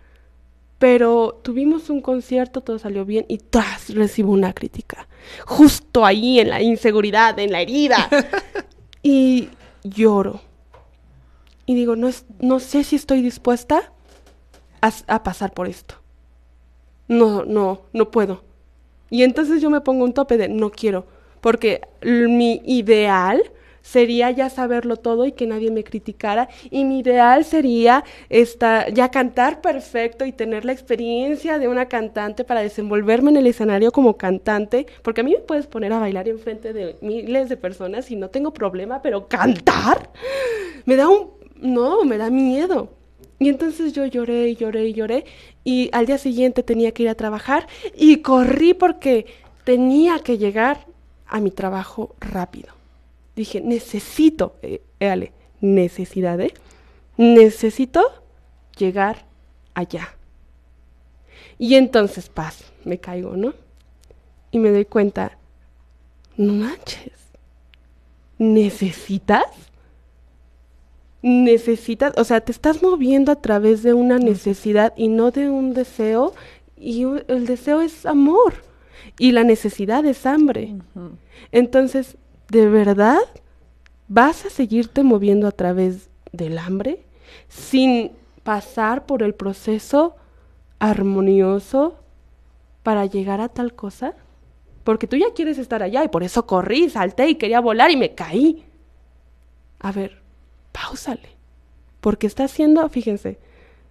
[0.79, 5.09] pero tuvimos un concierto, todo salió bien y tras recibo una crítica.
[5.47, 8.09] Justo ahí en la inseguridad, en la herida.
[9.03, 9.49] y
[9.83, 10.41] lloro
[11.69, 13.93] y digo, no, es, no sé si estoy dispuesta
[14.81, 15.97] a, pasar por esto.
[17.09, 18.43] No, no, no puedo.
[19.11, 21.07] Y entonces yo me pongo un tope de no quiero,
[21.43, 23.43] porque mi ideal
[23.89, 26.49] sería ya saberlo todo y que nadie me criticara.
[26.71, 32.45] Y mi ideal sería esta, ya cantar perfecto y tener la experiencia de una cantante
[32.45, 36.29] para desenvolverme en el escenario como cantante, porque a mí me puedes poner a bailar
[36.29, 40.11] en frente de miles de personas y no tengo problema, pero cantar
[40.85, 42.91] me da un no, me da miedo.
[43.39, 45.25] Y entonces yo lloré y lloré y lloré
[45.65, 49.27] y al día siguiente tenía que ir a trabajar y corrí porque
[49.65, 50.87] tenía que llegar
[51.27, 52.78] a mi trabajo rápido.
[53.39, 56.53] Dije, necesito, eh, Ale, necesidad, ¿eh?
[57.17, 58.03] Necesito
[58.77, 59.27] llegar
[59.75, 60.17] allá.
[61.57, 63.55] Y entonces, paz, me caigo, ¿no?
[64.51, 65.39] Y me doy cuenta,
[66.37, 67.13] no manches,
[68.39, 69.47] ¿necesitas?
[71.23, 75.75] necesitas, o sea, te estás moviendo a través de una necesidad y no de un
[75.75, 76.35] deseo,
[76.77, 78.55] y el deseo es amor
[79.17, 80.75] y la necesidad es hambre.
[81.53, 82.17] Entonces,
[82.49, 83.19] ¿de verdad
[84.09, 87.05] vas a seguirte moviendo a través del hambre
[87.49, 90.17] sin pasar por el proceso
[90.79, 91.97] armonioso
[92.83, 94.15] para llegar a tal cosa?
[94.85, 97.97] Porque tú ya quieres estar allá y por eso corrí, salté y quería volar y
[97.97, 98.65] me caí.
[99.81, 100.23] A ver,
[100.73, 101.37] pausale.
[102.01, 103.39] Porque está haciendo, fíjense,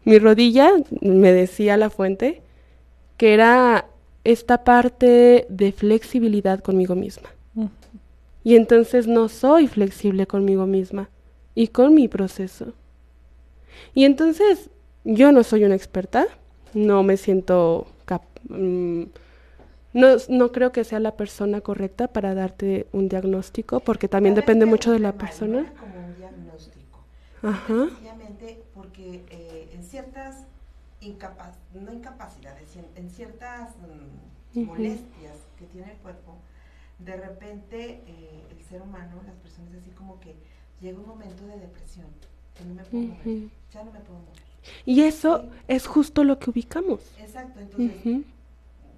[0.05, 2.41] mi rodilla, me decía la fuente,
[3.17, 3.85] que era
[4.23, 7.29] esta parte de flexibilidad conmigo misma.
[8.47, 11.09] Y entonces no soy flexible conmigo misma
[11.53, 12.71] y con mi proceso.
[13.93, 14.69] Y entonces
[15.03, 16.27] yo no soy una experta,
[16.73, 17.87] no me siento
[18.47, 19.03] mm,
[19.91, 24.65] no, no creo que sea la persona correcta para darte un diagnóstico, porque también depende
[24.65, 25.73] mucho de la persona.
[27.43, 27.89] Ajá.
[28.73, 30.45] porque eh, en ciertas
[31.01, 33.71] incapaz no incapacidades, en, ciertas
[34.53, 36.37] mm, molestias que tiene el cuerpo,
[36.99, 40.35] de repente eh, el ser humano, las personas así como que
[40.81, 42.07] llega un momento de depresión,
[42.55, 44.47] que no me puedo mover, ya no me puedo mover.
[44.85, 46.99] Y eso es justo lo que ubicamos.
[47.19, 48.25] Exacto, entonces,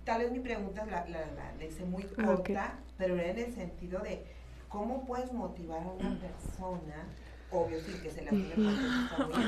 [0.04, 4.00] tal vez mi pregunta la, la, la, hice muy corta, pero era en el sentido
[4.00, 4.24] de
[4.68, 7.06] cómo puedes motivar a una persona
[7.52, 8.54] obvio sí que se lastime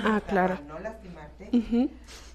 [0.06, 0.56] ah, claro.
[0.56, 1.50] para no lastimarte,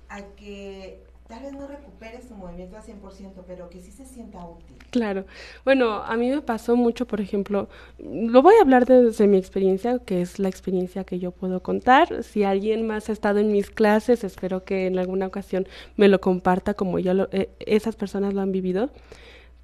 [0.08, 4.44] a que tal vez no recupere su movimiento al 100%, pero que sí se sienta
[4.44, 4.76] útil.
[4.90, 5.24] Claro.
[5.64, 9.98] Bueno, a mí me pasó mucho, por ejemplo, lo voy a hablar desde mi experiencia,
[9.98, 12.22] que es la experiencia que yo puedo contar.
[12.22, 16.20] Si alguien más ha estado en mis clases, espero que en alguna ocasión me lo
[16.20, 18.90] comparta como yo lo, eh, esas personas lo han vivido.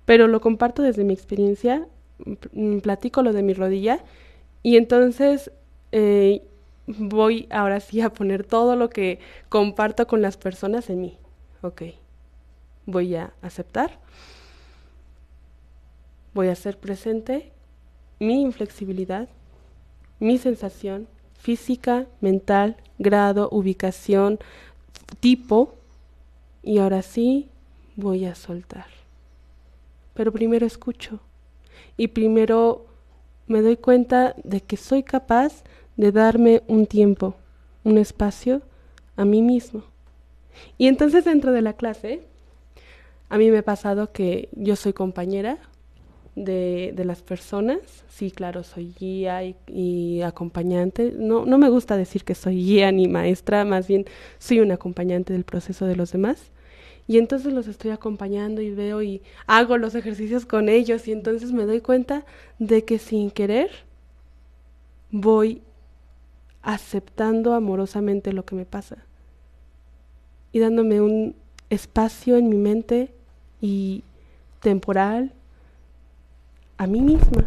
[0.04, 1.86] Pero lo comparto desde mi experiencia,
[2.82, 4.00] platico lo de mi rodilla
[4.62, 5.50] y entonces
[5.92, 6.42] eh,
[6.86, 11.18] voy ahora sí a poner todo lo que comparto con las personas en mí.
[11.64, 11.82] Ok,
[12.86, 14.00] voy a aceptar,
[16.34, 17.52] voy a hacer presente
[18.18, 19.28] mi inflexibilidad,
[20.18, 24.40] mi sensación física, mental, grado, ubicación,
[25.20, 25.76] tipo,
[26.64, 27.48] y ahora sí
[27.94, 28.86] voy a soltar.
[30.14, 31.20] Pero primero escucho
[31.96, 32.86] y primero
[33.46, 35.62] me doy cuenta de que soy capaz
[35.96, 37.36] de darme un tiempo,
[37.84, 38.62] un espacio
[39.14, 39.91] a mí mismo.
[40.78, 42.20] Y entonces dentro de la clase,
[43.28, 45.58] a mí me ha pasado que yo soy compañera
[46.34, 51.12] de, de las personas, sí, claro, soy guía y, acompañante.
[51.16, 54.06] No, no me gusta decir que soy guía ni maestra, más bien
[54.38, 56.50] soy un acompañante del proceso de los demás.
[57.06, 61.52] Y entonces los estoy acompañando y veo y hago los ejercicios con ellos y entonces
[61.52, 62.24] me doy cuenta
[62.58, 63.70] de que sin querer
[65.10, 65.62] voy
[66.62, 69.04] aceptando amorosamente lo que me pasa
[70.52, 71.34] y dándome un
[71.70, 73.12] espacio en mi mente
[73.60, 74.04] y
[74.60, 75.32] temporal
[76.76, 77.42] a mí misma.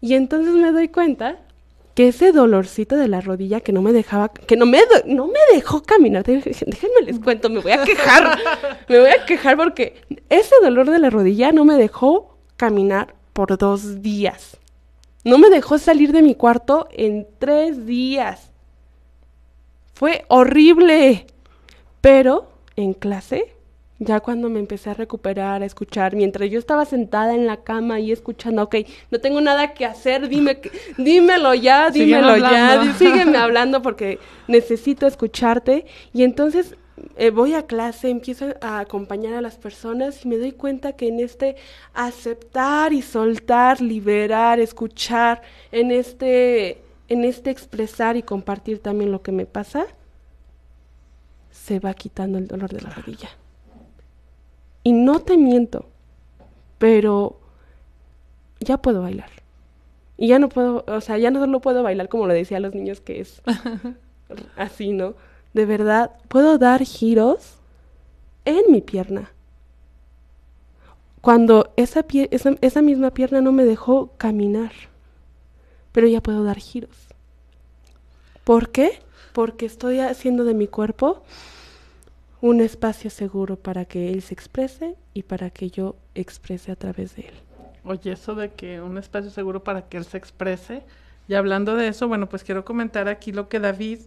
[0.00, 1.38] Y entonces me doy cuenta
[1.94, 5.38] que ese dolorcito de la rodilla que no me dejaba, que no me, no me
[5.52, 8.38] dejó caminar, déjenme les cuento, me voy a quejar,
[8.88, 13.56] me voy a quejar porque ese dolor de la rodilla no me dejó caminar por
[13.56, 14.58] dos días.
[15.24, 18.50] No me dejó salir de mi cuarto en tres días.
[19.94, 21.26] Fue horrible.
[22.04, 22.46] Pero
[22.76, 23.54] en clase,
[23.98, 27.98] ya cuando me empecé a recuperar, a escuchar, mientras yo estaba sentada en la cama
[27.98, 28.74] y escuchando, ok,
[29.10, 30.60] no tengo nada que hacer, dime,
[30.98, 35.86] dímelo ya, dímelo ya, sígueme hablando porque necesito escucharte.
[36.12, 36.76] Y entonces
[37.16, 41.08] eh, voy a clase, empiezo a acompañar a las personas y me doy cuenta que
[41.08, 41.56] en este
[41.94, 45.40] aceptar y soltar, liberar, escuchar,
[45.72, 49.86] en este, en este expresar y compartir también lo que me pasa,
[51.54, 53.30] se va quitando el dolor de la rodilla.
[54.82, 55.86] Y no te miento,
[56.78, 57.38] pero
[58.60, 59.30] ya puedo bailar.
[60.16, 62.60] Y ya no puedo, o sea, ya no solo puedo bailar como lo decía a
[62.60, 63.40] los niños que es
[64.56, 65.14] así, ¿no?
[65.54, 67.54] De verdad, puedo dar giros
[68.44, 69.30] en mi pierna.
[71.20, 74.72] Cuando esa, esa, esa misma pierna no me dejó caminar,
[75.92, 77.06] pero ya puedo dar giros.
[78.42, 78.98] ¿Por qué?
[79.32, 81.22] Porque estoy haciendo de mi cuerpo
[82.40, 87.16] un espacio seguro para que él se exprese y para que yo exprese a través
[87.16, 87.34] de él.
[87.84, 90.82] Oye, eso de que un espacio seguro para que él se exprese,
[91.26, 94.00] y hablando de eso, bueno, pues quiero comentar aquí lo que David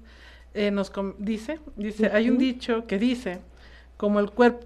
[0.53, 3.39] eh, nos dice, dice, hay un dicho que dice,
[3.97, 4.65] como el cuerpo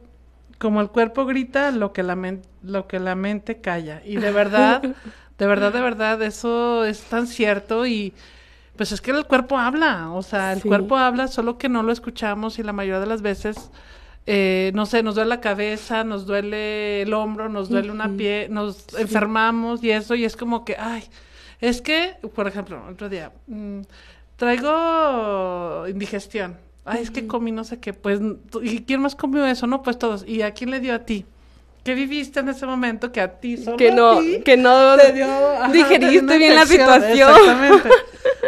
[0.62, 2.16] como el cuerpo grita, lo que la
[2.62, 4.04] lo que la mente calla.
[4.06, 4.84] Y de verdad,
[5.40, 8.14] de verdad, de verdad, eso es tan cierto y
[8.76, 11.92] pues es que el cuerpo habla, o sea, el cuerpo habla, solo que no lo
[11.92, 13.70] escuchamos y la mayoría de las veces,
[14.26, 18.48] eh, no sé, nos duele la cabeza, nos duele el hombro, nos duele una pie,
[18.50, 21.04] nos enfermamos y eso, y es como que, ay,
[21.60, 23.82] es que, por ejemplo, otro día, mm,
[24.36, 26.58] traigo indigestión.
[26.84, 28.20] Ay, es que comí no sé qué, pues,
[28.64, 29.68] ¿y quién más comió eso?
[29.68, 30.26] No, pues todos.
[30.28, 31.26] ¿Y a quién le dio a ti?
[31.84, 35.28] ¿Qué viviste en ese momento que a ti solo que no, que no te dio,
[35.72, 37.30] digeriste bien la situación?
[37.30, 37.90] Exactamente.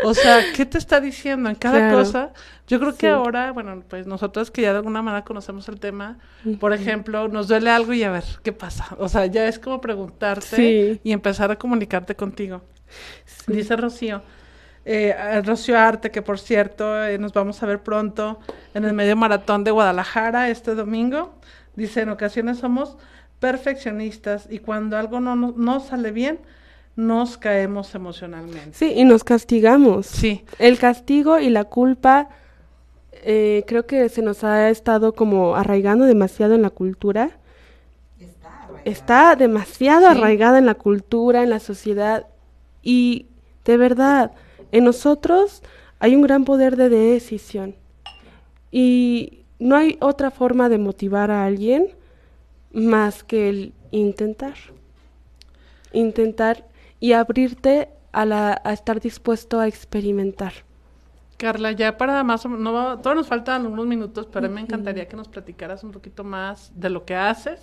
[0.04, 2.34] O sea, ¿qué te está diciendo en cada cosa?
[2.68, 6.18] Yo creo que ahora, bueno, pues nosotros que ya de alguna manera conocemos el tema,
[6.60, 8.95] por ejemplo, nos duele algo y a ver, ¿qué pasa?
[8.99, 12.62] O sea, ya es como preguntarte y empezar a comunicarte contigo.
[13.47, 14.22] Dice Rocío,
[14.86, 18.39] eh, Rocío Arte, que por cierto, eh, nos vamos a ver pronto
[18.74, 21.36] en el medio maratón de Guadalajara este domingo.
[21.76, 22.97] Dice, en ocasiones somos
[23.39, 26.39] perfeccionistas y cuando algo no, no, sale bien,
[26.95, 28.73] nos caemos emocionalmente.
[28.73, 30.05] Sí, y nos castigamos.
[30.05, 30.45] Sí.
[30.59, 32.29] El castigo y la culpa
[33.25, 37.31] eh, creo que se nos ha estado como arraigando demasiado en la cultura.
[38.85, 42.27] Está, demasiado arraigada en la cultura, en la sociedad.
[42.81, 43.27] Y
[43.63, 44.31] de verdad,
[44.71, 45.63] en nosotros
[45.99, 47.75] hay un gran poder de decisión.
[48.71, 51.87] Y no hay otra forma de motivar a alguien
[52.73, 54.55] más que el intentar.
[55.93, 56.65] Intentar
[57.04, 60.54] y abrirte a, la, a estar dispuesto a experimentar.
[61.36, 65.28] Carla, ya para más, no, todos nos faltan unos minutos, pero me encantaría que nos
[65.28, 67.60] platicaras un poquito más de lo que haces,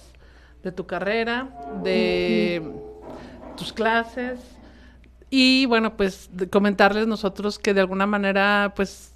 [0.62, 1.48] de tu carrera,
[1.82, 2.70] de
[3.56, 4.40] tus clases.
[5.30, 9.14] Y bueno, pues comentarles nosotros que de alguna manera, pues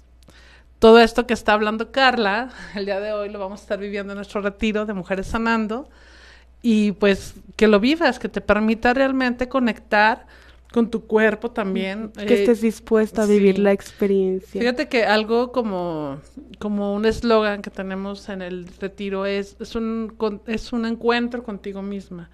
[0.79, 4.13] todo esto que está hablando Carla, el día de hoy lo vamos a estar viviendo
[4.13, 5.87] en nuestro retiro de Mujeres Sanando
[6.67, 10.25] y pues que lo vivas, que te permita realmente conectar
[10.73, 12.09] con tu cuerpo también.
[12.09, 14.59] Que eh, estés dispuesta a vivir la experiencia.
[14.59, 16.19] Fíjate que algo como,
[16.57, 20.15] como un eslogan que tenemos en el retiro es, es, un,
[20.47, 22.31] es un encuentro contigo misma.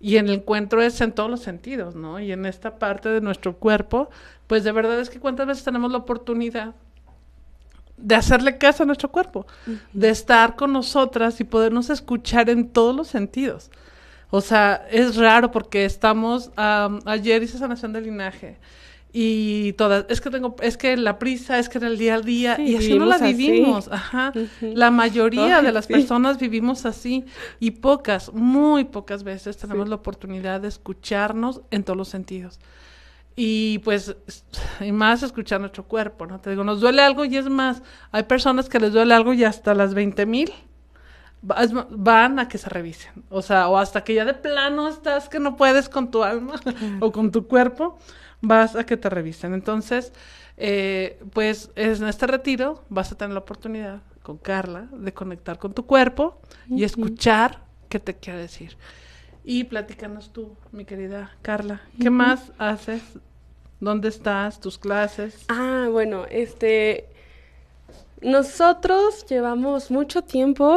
[0.00, 2.18] Y en el encuentro es en todos los sentidos, ¿no?
[2.18, 4.08] Y en esta parte de nuestro cuerpo,
[4.46, 6.74] pues de verdad es que cuántas veces tenemos la oportunidad
[7.96, 9.46] de hacerle caso a nuestro cuerpo,
[9.92, 13.70] de estar con nosotras y podernos escuchar en todos los sentidos.
[14.30, 18.58] O sea, es raro porque estamos, ayer hice sanación del linaje
[19.12, 22.20] y todas, es que tengo, es que la prisa, es que en el día a
[22.20, 24.32] día, y así no la vivimos, ajá.
[24.60, 27.24] La mayoría de las personas vivimos así
[27.60, 32.58] y pocas, muy pocas veces tenemos la oportunidad de escucharnos en todos los sentidos
[33.36, 34.16] y pues,
[34.80, 36.40] y más escuchar nuestro cuerpo, ¿no?
[36.40, 39.44] Te digo, nos duele algo y es más, hay personas que les duele algo y
[39.44, 40.52] hasta las 20 mil
[41.42, 45.38] van a que se revisen, o sea, o hasta que ya de plano estás que
[45.38, 46.54] no puedes con tu alma
[47.00, 47.98] o con tu cuerpo,
[48.40, 49.52] vas a que te revisen.
[49.54, 50.12] Entonces,
[50.56, 55.72] eh, pues en este retiro vas a tener la oportunidad con Carla de conectar con
[55.74, 58.76] tu cuerpo y escuchar qué te quiere decir.
[59.48, 63.00] Y platícanos tú, mi querida Carla, ¿qué más haces?
[63.78, 64.58] ¿Dónde estás?
[64.58, 65.44] ¿Tus clases?
[65.46, 67.06] Ah, bueno, este,
[68.20, 70.76] nosotros llevamos mucho tiempo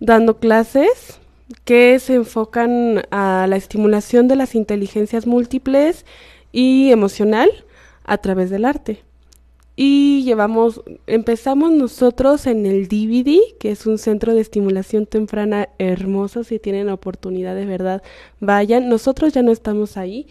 [0.00, 1.20] dando clases,
[1.66, 6.06] que se enfocan a la estimulación de las inteligencias múltiples
[6.52, 7.50] y emocional
[8.04, 9.02] a través del arte.
[9.82, 16.44] Y llevamos, empezamos nosotros en el DVD, que es un centro de estimulación temprana hermoso,
[16.44, 18.02] si tienen oportunidad de verdad,
[18.40, 18.90] vayan.
[18.90, 20.26] Nosotros ya no estamos ahí,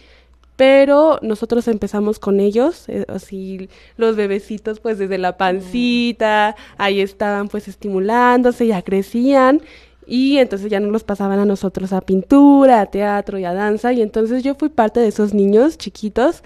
[0.56, 7.47] pero nosotros empezamos con ellos, eh, así los bebecitos pues desde la pancita, ahí estaban
[7.47, 9.64] pues estimulándose, ya crecían
[10.06, 13.93] y entonces ya nos los pasaban a nosotros a pintura, a teatro y a danza
[13.93, 16.43] y entonces yo fui parte de esos niños chiquitos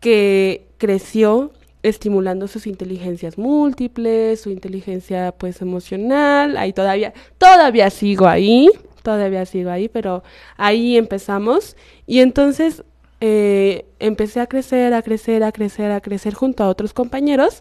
[0.00, 1.52] que creció
[1.82, 8.68] estimulando sus inteligencias múltiples, su inteligencia pues emocional, ahí todavía, todavía sigo ahí,
[9.02, 10.22] todavía sigo ahí, pero
[10.56, 11.76] ahí empezamos
[12.06, 12.84] y entonces
[13.20, 17.60] eh, empecé a crecer, a crecer, a crecer, a crecer junto a otros compañeros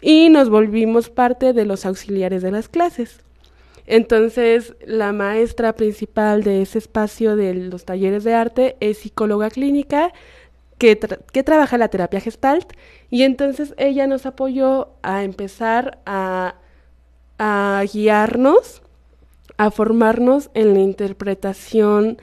[0.00, 3.20] y nos volvimos parte de los auxiliares de las clases.
[3.86, 10.12] Entonces, la maestra principal de ese espacio de los talleres de arte es psicóloga clínica
[10.78, 10.98] que,
[11.32, 12.72] que trabaja la terapia gestalt
[13.10, 16.54] y entonces ella nos apoyó a empezar a,
[17.38, 18.82] a guiarnos,
[19.56, 22.18] a formarnos en la interpretación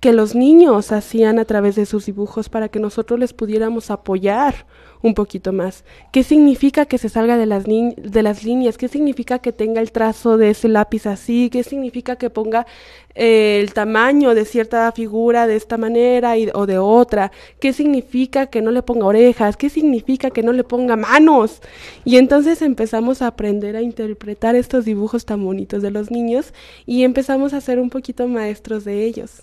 [0.00, 4.66] que los niños hacían a través de sus dibujos para que nosotros les pudiéramos apoyar
[5.02, 5.84] un poquito más.
[6.12, 8.78] ¿Qué significa que se salga de las, de las líneas?
[8.78, 11.50] ¿Qué significa que tenga el trazo de ese lápiz así?
[11.50, 12.66] ¿Qué significa que ponga
[13.14, 17.32] eh, el tamaño de cierta figura de esta manera y, o de otra?
[17.60, 19.56] ¿Qué significa que no le ponga orejas?
[19.56, 21.60] ¿Qué significa que no le ponga manos?
[22.04, 26.52] Y entonces empezamos a aprender a interpretar estos dibujos tan bonitos de los niños
[26.86, 29.42] y empezamos a ser un poquito maestros de ellos,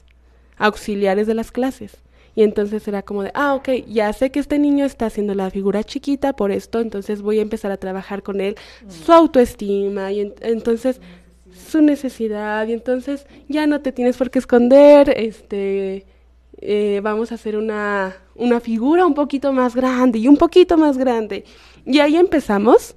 [0.57, 1.97] auxiliares de las clases.
[2.35, 5.49] Y entonces era como de, ah, ok, ya sé que este niño está haciendo la
[5.49, 8.55] figura chiquita por esto, entonces voy a empezar a trabajar con él
[8.89, 10.99] su autoestima y entonces
[11.69, 16.05] su necesidad y entonces ya no te tienes por qué esconder, este,
[16.57, 20.97] eh, vamos a hacer una, una figura un poquito más grande y un poquito más
[20.97, 21.45] grande.
[21.85, 22.95] Y ahí empezamos.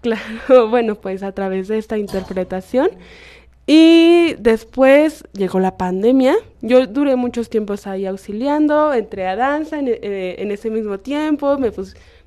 [0.00, 2.90] Claro, bueno, pues a través de esta interpretación.
[3.66, 6.36] Y después llegó la pandemia.
[6.62, 11.72] Yo duré muchos tiempos ahí auxiliando, entré a danza en, eh, ese mismo tiempo, me,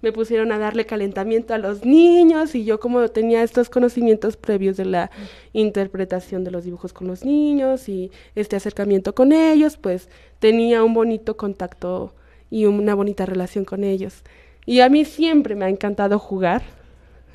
[0.02, 4.76] me pusieron a darle calentamiento a los niños y yo como tenía estos conocimientos previos
[4.76, 5.12] de la
[5.54, 10.10] interpretación de los dibujos con los niños y este acercamiento con ellos, pues
[10.40, 12.14] tenía un bonito contacto
[12.50, 14.24] y una bonita relación con ellos.
[14.66, 16.64] Y a mí siempre me ha encantado jugar,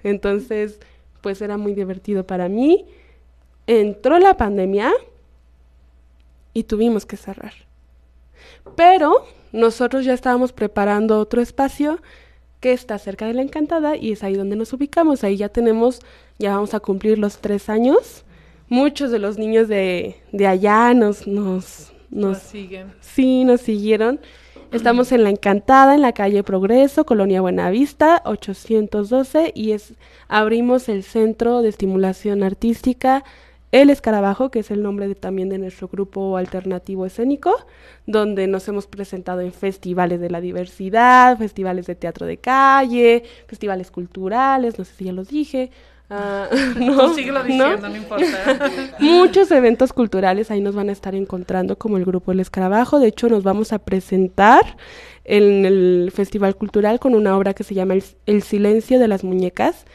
[0.03, 0.79] entonces
[1.23, 2.85] pues era muy divertido para mí
[3.67, 4.93] entró la pandemia
[6.53, 7.53] y tuvimos que cerrar.
[8.77, 12.01] Pero nosotros ya estábamos preparando otro espacio
[12.61, 15.23] que está cerca de la Encantada y es ahí donde nos ubicamos.
[15.23, 16.01] Ahí ya tenemos,
[16.39, 18.25] ya vamos a cumplir los tres años.
[18.69, 22.93] Muchos de los niños de, de allá nos, nos, nos, siguen.
[23.01, 24.19] Sí, nos siguieron.
[24.73, 29.95] Estamos en La Encantada, en la calle Progreso, Colonia Buenavista, 812, y es,
[30.27, 33.25] abrimos el Centro de Estimulación Artística
[33.75, 37.67] el Escarabajo, que es el nombre de, también de nuestro grupo alternativo escénico,
[38.07, 43.91] donde nos hemos presentado en festivales de la diversidad, festivales de teatro de calle, festivales
[43.91, 45.71] culturales, no sé si ya los dije.
[46.11, 47.43] Uh, no, diciendo,
[47.89, 47.97] ¿no?
[47.97, 48.71] importa.
[49.01, 53.01] Muchos eventos culturales ahí nos van a estar encontrando como el grupo El Escarabajo.
[53.01, 54.77] De hecho, nos vamos a presentar
[55.25, 57.95] en el Festival Cultural con una obra que se llama
[58.27, 59.87] El, Silencio de las Muñecas.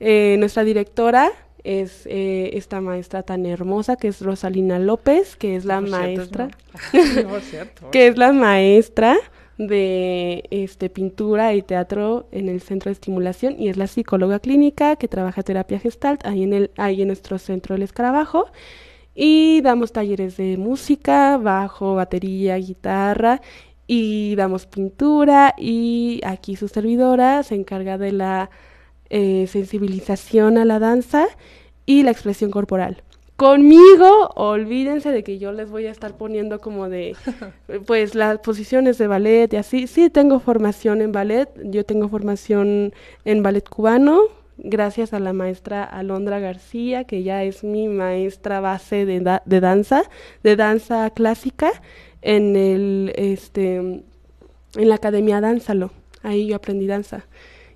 [0.00, 1.32] Eh, nuestra directora
[1.64, 6.48] es eh, esta maestra tan hermosa que es Rosalina López, que es la maestra,
[7.90, 9.16] que es la maestra
[9.58, 14.96] de este pintura y teatro en el centro de estimulación y es la psicóloga clínica
[14.96, 18.46] que trabaja terapia gestalt ahí en el ahí en nuestro centro del escarabajo.
[19.16, 23.40] Y damos talleres de música, bajo, batería, guitarra
[23.86, 28.50] y damos pintura y aquí su servidora se encarga de la
[29.10, 31.26] eh, sensibilización a la danza
[31.86, 33.02] y la expresión corporal.
[33.36, 37.16] Conmigo, olvídense de que yo les voy a estar poniendo como de,
[37.86, 39.86] pues las posiciones de ballet y así.
[39.88, 42.94] Sí, tengo formación en ballet, yo tengo formación
[43.24, 44.20] en ballet cubano,
[44.56, 50.04] gracias a la maestra Alondra García, que ya es mi maestra base de, de danza,
[50.44, 51.72] de danza clásica
[52.22, 55.90] en el, este, en la Academia Dánzalo.
[56.22, 57.26] Ahí yo aprendí danza.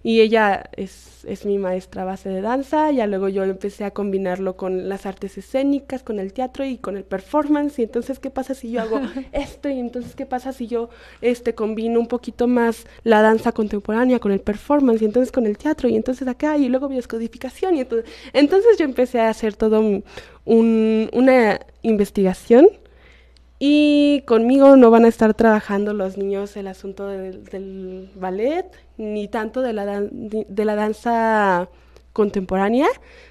[0.02, 4.56] Y ella es, es, mi maestra base de danza, ya luego yo empecé a combinarlo
[4.56, 8.54] con las artes escénicas, con el teatro y con el performance, y entonces qué pasa
[8.54, 9.00] si yo hago
[9.32, 10.88] esto, y entonces qué pasa si yo
[11.20, 15.58] este combino un poquito más la danza contemporánea con el performance, y entonces con el
[15.58, 19.80] teatro, y entonces acá, y luego bioscodificación, y entonces, entonces yo empecé a hacer todo
[19.80, 22.68] un, una investigación
[23.58, 29.62] y conmigo no van a estar trabajando los niños el asunto del, ballet, ni tanto
[29.62, 31.68] de la, de la danza
[32.12, 32.88] contemporánea,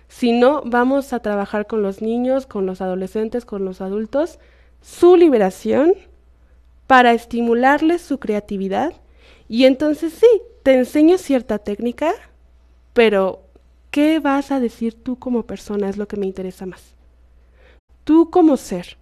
[0.08, 4.40] sino vamos a trabajar con los niños, con los adolescentes, con los adultos,
[4.82, 5.94] su liberación
[6.88, 8.94] para estimularles su creatividad.
[9.50, 10.28] Y entonces sí,
[10.64, 12.14] te enseño cierta técnica,
[12.94, 13.42] pero
[13.92, 15.90] ¿qué vas a decir tú como persona?
[15.90, 16.96] Es lo que me interesa más.
[18.04, 18.98] Tú como ser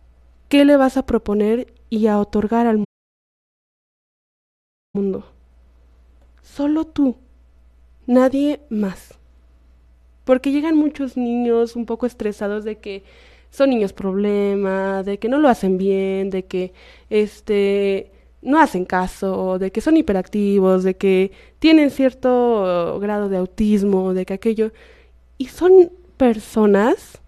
[0.50, 2.84] ¿Qué le vas a proponer y a otorgar al
[4.94, 5.26] mundo?
[6.44, 7.16] Solo tú,
[8.06, 9.16] nadie más.
[10.24, 13.04] Porque llegan muchos niños un poco estresados de que
[13.50, 16.74] son niños problema, de que no lo hacen bien, de que
[17.10, 24.14] este no hacen caso, de que son hiperactivos, de que tienen cierto grado de autismo,
[24.14, 24.72] de que aquello
[25.38, 27.20] y son personas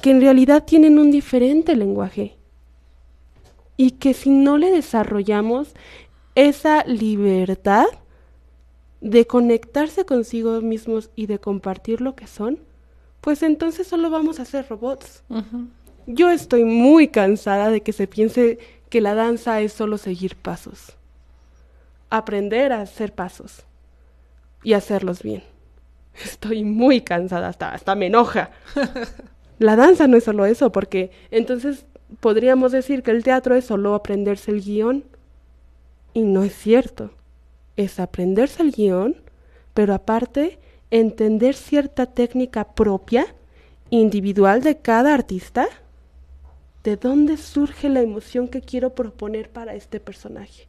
[0.00, 2.36] que en realidad tienen un diferente lenguaje
[3.76, 5.74] y que si no le desarrollamos
[6.34, 7.86] esa libertad
[9.00, 12.58] de conectarse consigo mismos y de compartir lo que son,
[13.20, 15.22] pues entonces solo vamos a ser robots.
[16.06, 20.96] Yo estoy muy cansada de que se piense que la danza es solo seguir pasos,
[22.10, 23.64] aprender a hacer pasos
[24.62, 25.42] y hacerlos bien.
[26.24, 28.50] Estoy muy cansada, hasta, hasta me enoja.
[29.58, 31.86] La danza no es solo eso, porque entonces
[32.20, 35.04] podríamos decir que el teatro es solo aprenderse el guion.
[36.12, 37.10] Y no es cierto.
[37.76, 39.16] Es aprenderse el guion,
[39.74, 40.58] pero aparte
[40.90, 43.34] entender cierta técnica propia,
[43.90, 45.68] individual de cada artista.
[46.84, 50.68] ¿De dónde surge la emoción que quiero proponer para este personaje?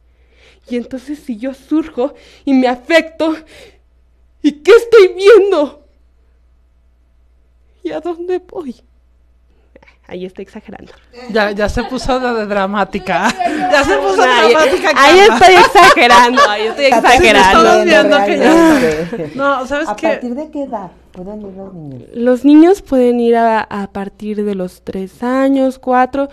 [0.68, 2.14] Y entonces si yo surjo
[2.44, 3.34] y me afecto,
[4.42, 5.87] ¿y qué estoy viendo?
[7.82, 8.76] ¿Y a dónde voy?
[10.08, 10.90] Ahí estoy exagerando.
[11.30, 13.28] Ya, ya se puso de, dramática.
[13.70, 14.92] ya se puso dramática.
[14.96, 17.84] Ahí, estoy exagerando, ahí estoy exagerando.
[17.84, 19.30] viendo que ya...
[19.34, 20.06] No, ¿sabes ¿A qué?
[20.06, 22.08] ¿A partir de qué edad pueden ir los niños?
[22.14, 26.30] Los niños pueden ir a, a partir de los tres años, cuatro,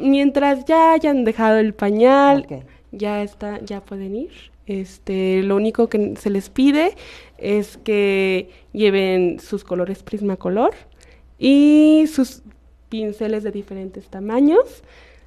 [0.00, 2.46] mientras ya hayan dejado el pañal,
[2.90, 4.50] ya está, ya pueden ir.
[4.70, 6.94] Este, lo único que se les pide
[7.38, 10.74] es que lleven sus colores Prismacolor
[11.40, 12.42] y sus
[12.88, 14.84] pinceles de diferentes tamaños.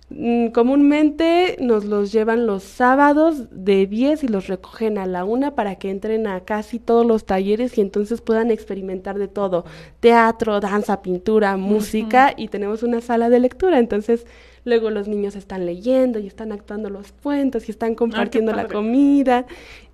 [0.09, 5.55] Mm, comúnmente nos los llevan los sábados de 10 y los recogen a la una
[5.55, 9.65] para que entren a casi todos los talleres y entonces puedan experimentar de todo,
[10.01, 13.79] teatro, danza, pintura, música y tenemos una sala de lectura.
[13.79, 14.25] Entonces
[14.65, 19.45] luego los niños están leyendo y están actuando los cuentos y están compartiendo la comida,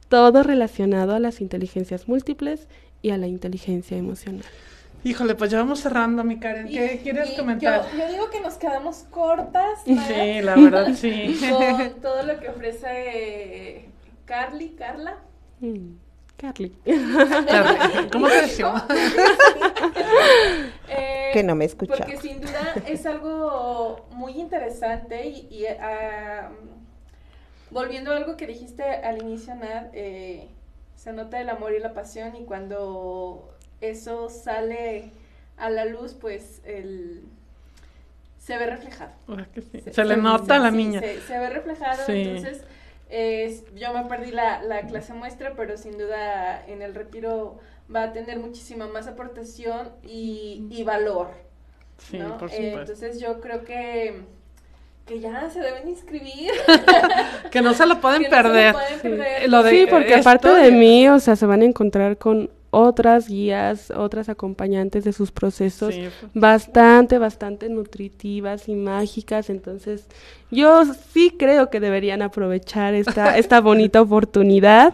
[0.10, 2.68] todo relacionado a las inteligencias múltiples
[3.02, 4.44] y a la inteligencia emocional.
[5.04, 6.68] Híjole, pues ya vamos cerrando, mi Karen.
[6.68, 7.86] ¿Qué quieres comentar?
[7.98, 9.80] Yo, digo que nos quedamos cortas.
[9.86, 11.40] Sí, la verdad, sí.
[11.50, 13.86] Con todo lo que ofrece
[14.26, 15.18] Carly, Carla.
[15.62, 15.96] Mm,
[16.38, 16.76] Carly.
[18.12, 18.84] ¿Cómo te decimos?
[20.90, 22.06] eh, que no me escucha.
[22.06, 25.66] Porque sin duda es algo muy interesante y, y
[27.72, 30.50] volviendo a algo que dijiste al inicio, Nad, eh,
[30.96, 35.12] se nota el amor y la pasión y cuando eso sale
[35.58, 37.24] a la luz, pues el
[38.40, 39.12] se ve reflejado.
[39.92, 41.02] Se, le nota a la niña.
[41.02, 42.64] Se, ve reflejado, entonces
[43.76, 47.60] yo me perdí la, la, clase muestra, pero sin duda en el retiro
[47.94, 51.30] va a tener muchísima más aportación y, y valor.
[51.98, 54.24] Sí, por eh, entonces yo creo que
[55.06, 56.52] que ya se deben inscribir.
[57.52, 58.76] que no se lo pueden perder.
[59.02, 64.30] sí, porque aparte de mí, o sea, se van a encontrar con otras guías, otras
[64.30, 65.96] acompañantes de sus procesos
[66.34, 69.50] bastante, bastante nutritivas y mágicas.
[69.50, 70.06] Entonces,
[70.52, 74.94] yo sí creo que deberían aprovechar esta, esta bonita oportunidad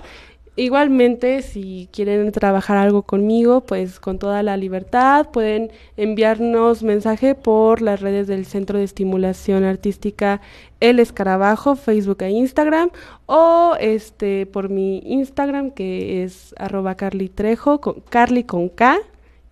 [0.58, 7.82] Igualmente, si quieren trabajar algo conmigo, pues con toda la libertad, pueden enviarnos mensaje por
[7.82, 10.39] las redes del Centro de Estimulación Artística
[10.80, 12.89] El Escarabajo, Facebook e Instagram,
[13.26, 18.99] o este por mi Instagram que es arroba Carly Trejo, con, Carly con K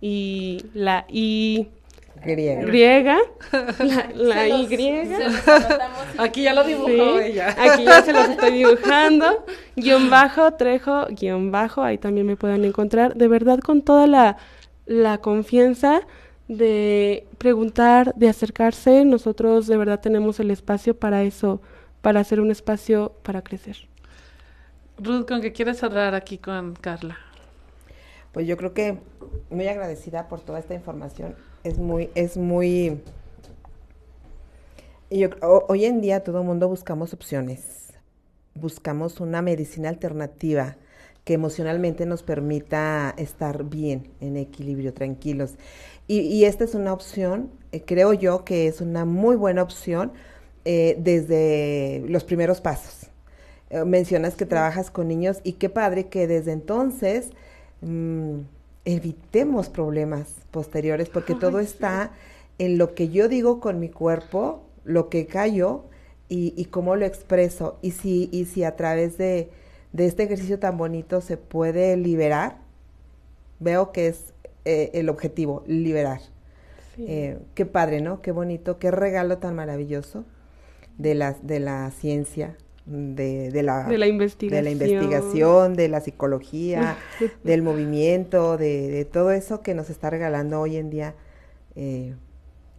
[0.00, 1.68] y la I
[2.24, 2.64] Griega.
[2.64, 3.18] Griega.
[4.14, 4.66] La, Y.
[6.18, 7.54] aquí ya lo dibujó ella.
[7.58, 9.44] Aquí ya se los estoy dibujando.
[9.76, 11.82] Guión bajo, Trejo, guion bajo.
[11.82, 13.14] Ahí también me pueden encontrar.
[13.14, 14.36] De verdad, con toda la,
[14.86, 16.02] la confianza
[16.48, 19.04] de preguntar, de acercarse.
[19.04, 21.60] Nosotros de verdad tenemos el espacio para eso,
[22.00, 23.88] para hacer un espacio para crecer.
[24.98, 27.18] Ruth, ¿con qué quieres cerrar aquí con Carla?
[28.32, 28.98] Pues yo creo que
[29.50, 31.36] muy agradecida por toda esta información.
[31.64, 33.00] Es muy, es muy...
[35.10, 35.30] Yo,
[35.68, 37.94] hoy en día todo el mundo buscamos opciones.
[38.54, 40.76] Buscamos una medicina alternativa
[41.24, 45.54] que emocionalmente nos permita estar bien, en equilibrio, tranquilos.
[46.06, 50.12] Y, esta es una opción, eh, creo yo que es una muy buena opción
[50.66, 53.10] eh, desde los primeros pasos.
[53.70, 57.30] Eh, mencionas que trabajas con niños y qué padre que desde entonces
[57.80, 58.40] mm,
[58.84, 62.12] evitemos problemas posteriores, porque todo está
[62.58, 65.84] en lo que yo digo con mi cuerpo, lo que callo
[66.28, 67.78] y, y cómo lo expreso.
[67.82, 69.50] Y si, y si a través de,
[69.92, 72.58] de este ejercicio tan bonito se puede liberar,
[73.60, 76.20] veo que es eh, el objetivo, liberar.
[76.98, 78.22] Eh, qué padre, ¿no?
[78.22, 80.24] Qué bonito, qué regalo tan maravilloso
[80.96, 82.56] de la, de la ciencia,
[82.86, 86.96] de, de, la, de la investigación, de la, investigación, de la psicología,
[87.44, 91.14] del movimiento, de, de, todo eso que nos está regalando hoy en día,
[91.76, 92.14] eh,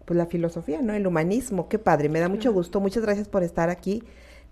[0.05, 0.93] pues la filosofía, ¿no?
[0.93, 4.03] El humanismo, qué padre, me da mucho gusto, muchas gracias por estar aquí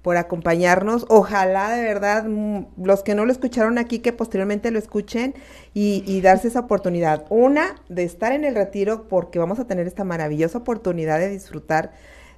[0.03, 1.05] por acompañarnos.
[1.09, 5.33] Ojalá de verdad mm, los que no lo escucharon aquí que posteriormente lo escuchen
[5.73, 7.25] y, darse esa oportunidad.
[7.29, 11.93] Una, de estar en el retiro porque vamos a tener esta maravillosa oportunidad de disfrutar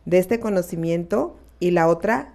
[0.05, 1.35] de este conocimiento.
[1.59, 2.34] Y la otra,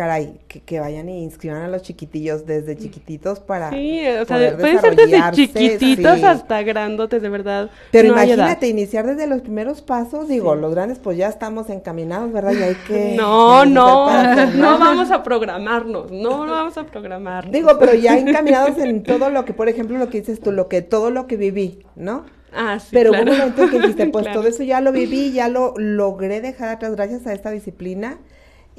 [0.00, 3.68] caray, que, que, vayan y inscriban a los chiquitillos desde chiquititos para.
[3.68, 7.70] Sí, o sea, pueden ser desde chiquititos hasta grandotes, de verdad.
[7.90, 12.52] Pero imagínate, iniciar desde los primeros pasos, digo, los grandes pues ya estamos encaminados, ¿verdad?
[12.52, 13.14] Y hay que.
[13.14, 14.06] No, no,
[14.54, 17.50] no vamos a programarnos, no vamos a programar.
[17.50, 20.66] Digo, pero ya encaminados en todo lo que, por ejemplo, lo que dices tú, lo
[20.68, 22.24] que, todo lo que viví, ¿no?
[22.54, 25.32] Ah, sí, Pero hubo un momento en que dijiste, pues todo eso ya lo viví,
[25.32, 28.18] ya lo logré dejar atrás gracias a esta disciplina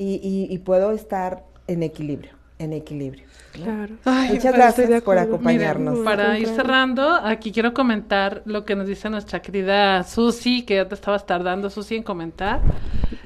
[0.02, 3.26] y, puedo estar en equilibrio, en equilibrio.
[3.54, 3.96] Claro.
[4.30, 6.00] Muchas gracias por acompañarnos.
[6.00, 10.88] para ir cerrando, aquí quiero comentar lo que nos dice nuestra querida Susi, que ya
[10.88, 12.62] te estabas tardando, Susi, en comentar.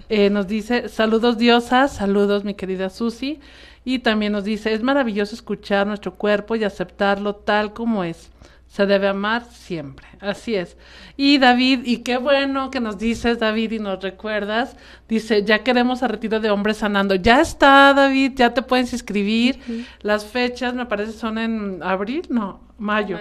[0.10, 3.40] Eh, nos dice, saludos diosas, saludos mi querida Susi.
[3.84, 8.32] Y también nos dice, es maravilloso escuchar nuestro cuerpo y aceptarlo tal como es
[8.76, 10.06] se debe amar siempre.
[10.20, 10.76] Así es.
[11.16, 14.76] Y David, y qué bueno que nos dices, David, y nos recuerdas,
[15.08, 17.16] dice, ya queremos a retiro de hombres sanando.
[17.16, 19.88] Ya está, David, ya te puedes inscribir.
[20.02, 23.18] Las fechas, me parece, son en abril, no, mayo.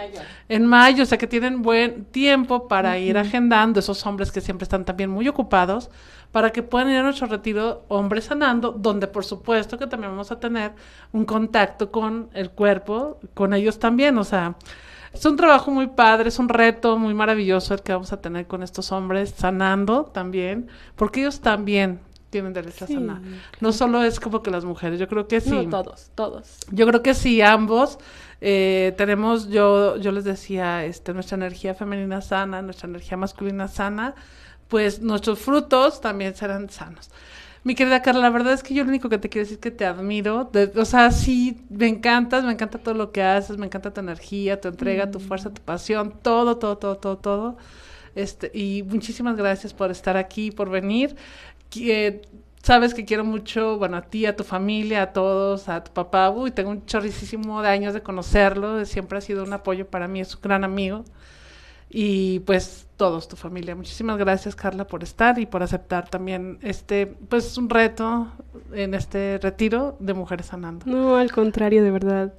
[0.48, 4.64] En mayo, o sea que tienen buen tiempo para ir agendando esos hombres que siempre
[4.64, 5.88] están también muy ocupados,
[6.32, 10.32] para que puedan ir a nuestro retiro Hombres Sanando, donde por supuesto que también vamos
[10.32, 10.72] a tener
[11.12, 14.56] un contacto con el cuerpo, con ellos también, o sea,
[15.14, 18.46] es un trabajo muy padre, es un reto muy maravilloso el que vamos a tener
[18.46, 22.00] con estos hombres, sanando también, porque ellos también
[22.30, 23.20] tienen derecho a sanar.
[23.60, 25.66] No solo es como que las mujeres, yo creo que sí.
[25.66, 26.58] No, todos, todos.
[26.72, 27.98] Yo creo que sí, ambos
[28.40, 34.14] eh, tenemos, yo, yo les decía, este, nuestra energía femenina sana, nuestra energía masculina sana,
[34.66, 37.08] pues nuestros frutos también serán sanos.
[37.64, 39.62] Mi querida Carla, la verdad es que yo lo único que te quiero decir es
[39.62, 40.50] que te admiro.
[40.76, 44.60] o sea, sí, me encantas, me encanta todo lo que haces, me encanta tu energía,
[44.60, 45.22] tu entrega, tu mm.
[45.22, 47.56] fuerza, tu pasión, todo, todo, todo, todo, todo.
[48.14, 51.16] Este, y muchísimas gracias por estar aquí, por venir.
[52.62, 56.30] sabes que quiero mucho, bueno, a ti, a tu familia, a todos, a tu papá.
[56.30, 60.20] Uy, tengo un chorricísimo de años de conocerlo, siempre ha sido un apoyo para mí,
[60.20, 61.04] es un gran amigo
[61.90, 63.74] y pues todos, tu familia.
[63.74, 68.28] Muchísimas gracias, Carla, por estar y por aceptar también este, pues un reto
[68.72, 70.86] en este retiro de Mujeres Sanando.
[70.86, 72.34] No, al contrario, de verdad.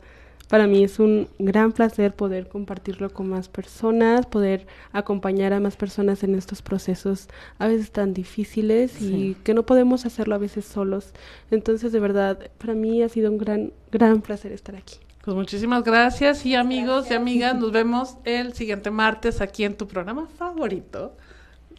[0.50, 5.76] Para mí es un gran placer poder compartirlo con más personas, poder acompañar a más
[5.76, 10.66] personas en estos procesos a veces tan difíciles y que no podemos hacerlo a veces
[10.66, 11.14] solos.
[11.50, 14.98] Entonces, de verdad, para mí ha sido un gran, gran placer estar aquí.
[15.26, 19.88] Pues muchísimas gracias y amigos y amigas, nos vemos el siguiente martes aquí en tu
[19.88, 21.18] programa favorito,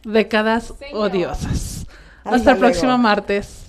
[0.03, 1.87] Décadas Odiosas.
[2.25, 3.66] Hasta, el próximo martes.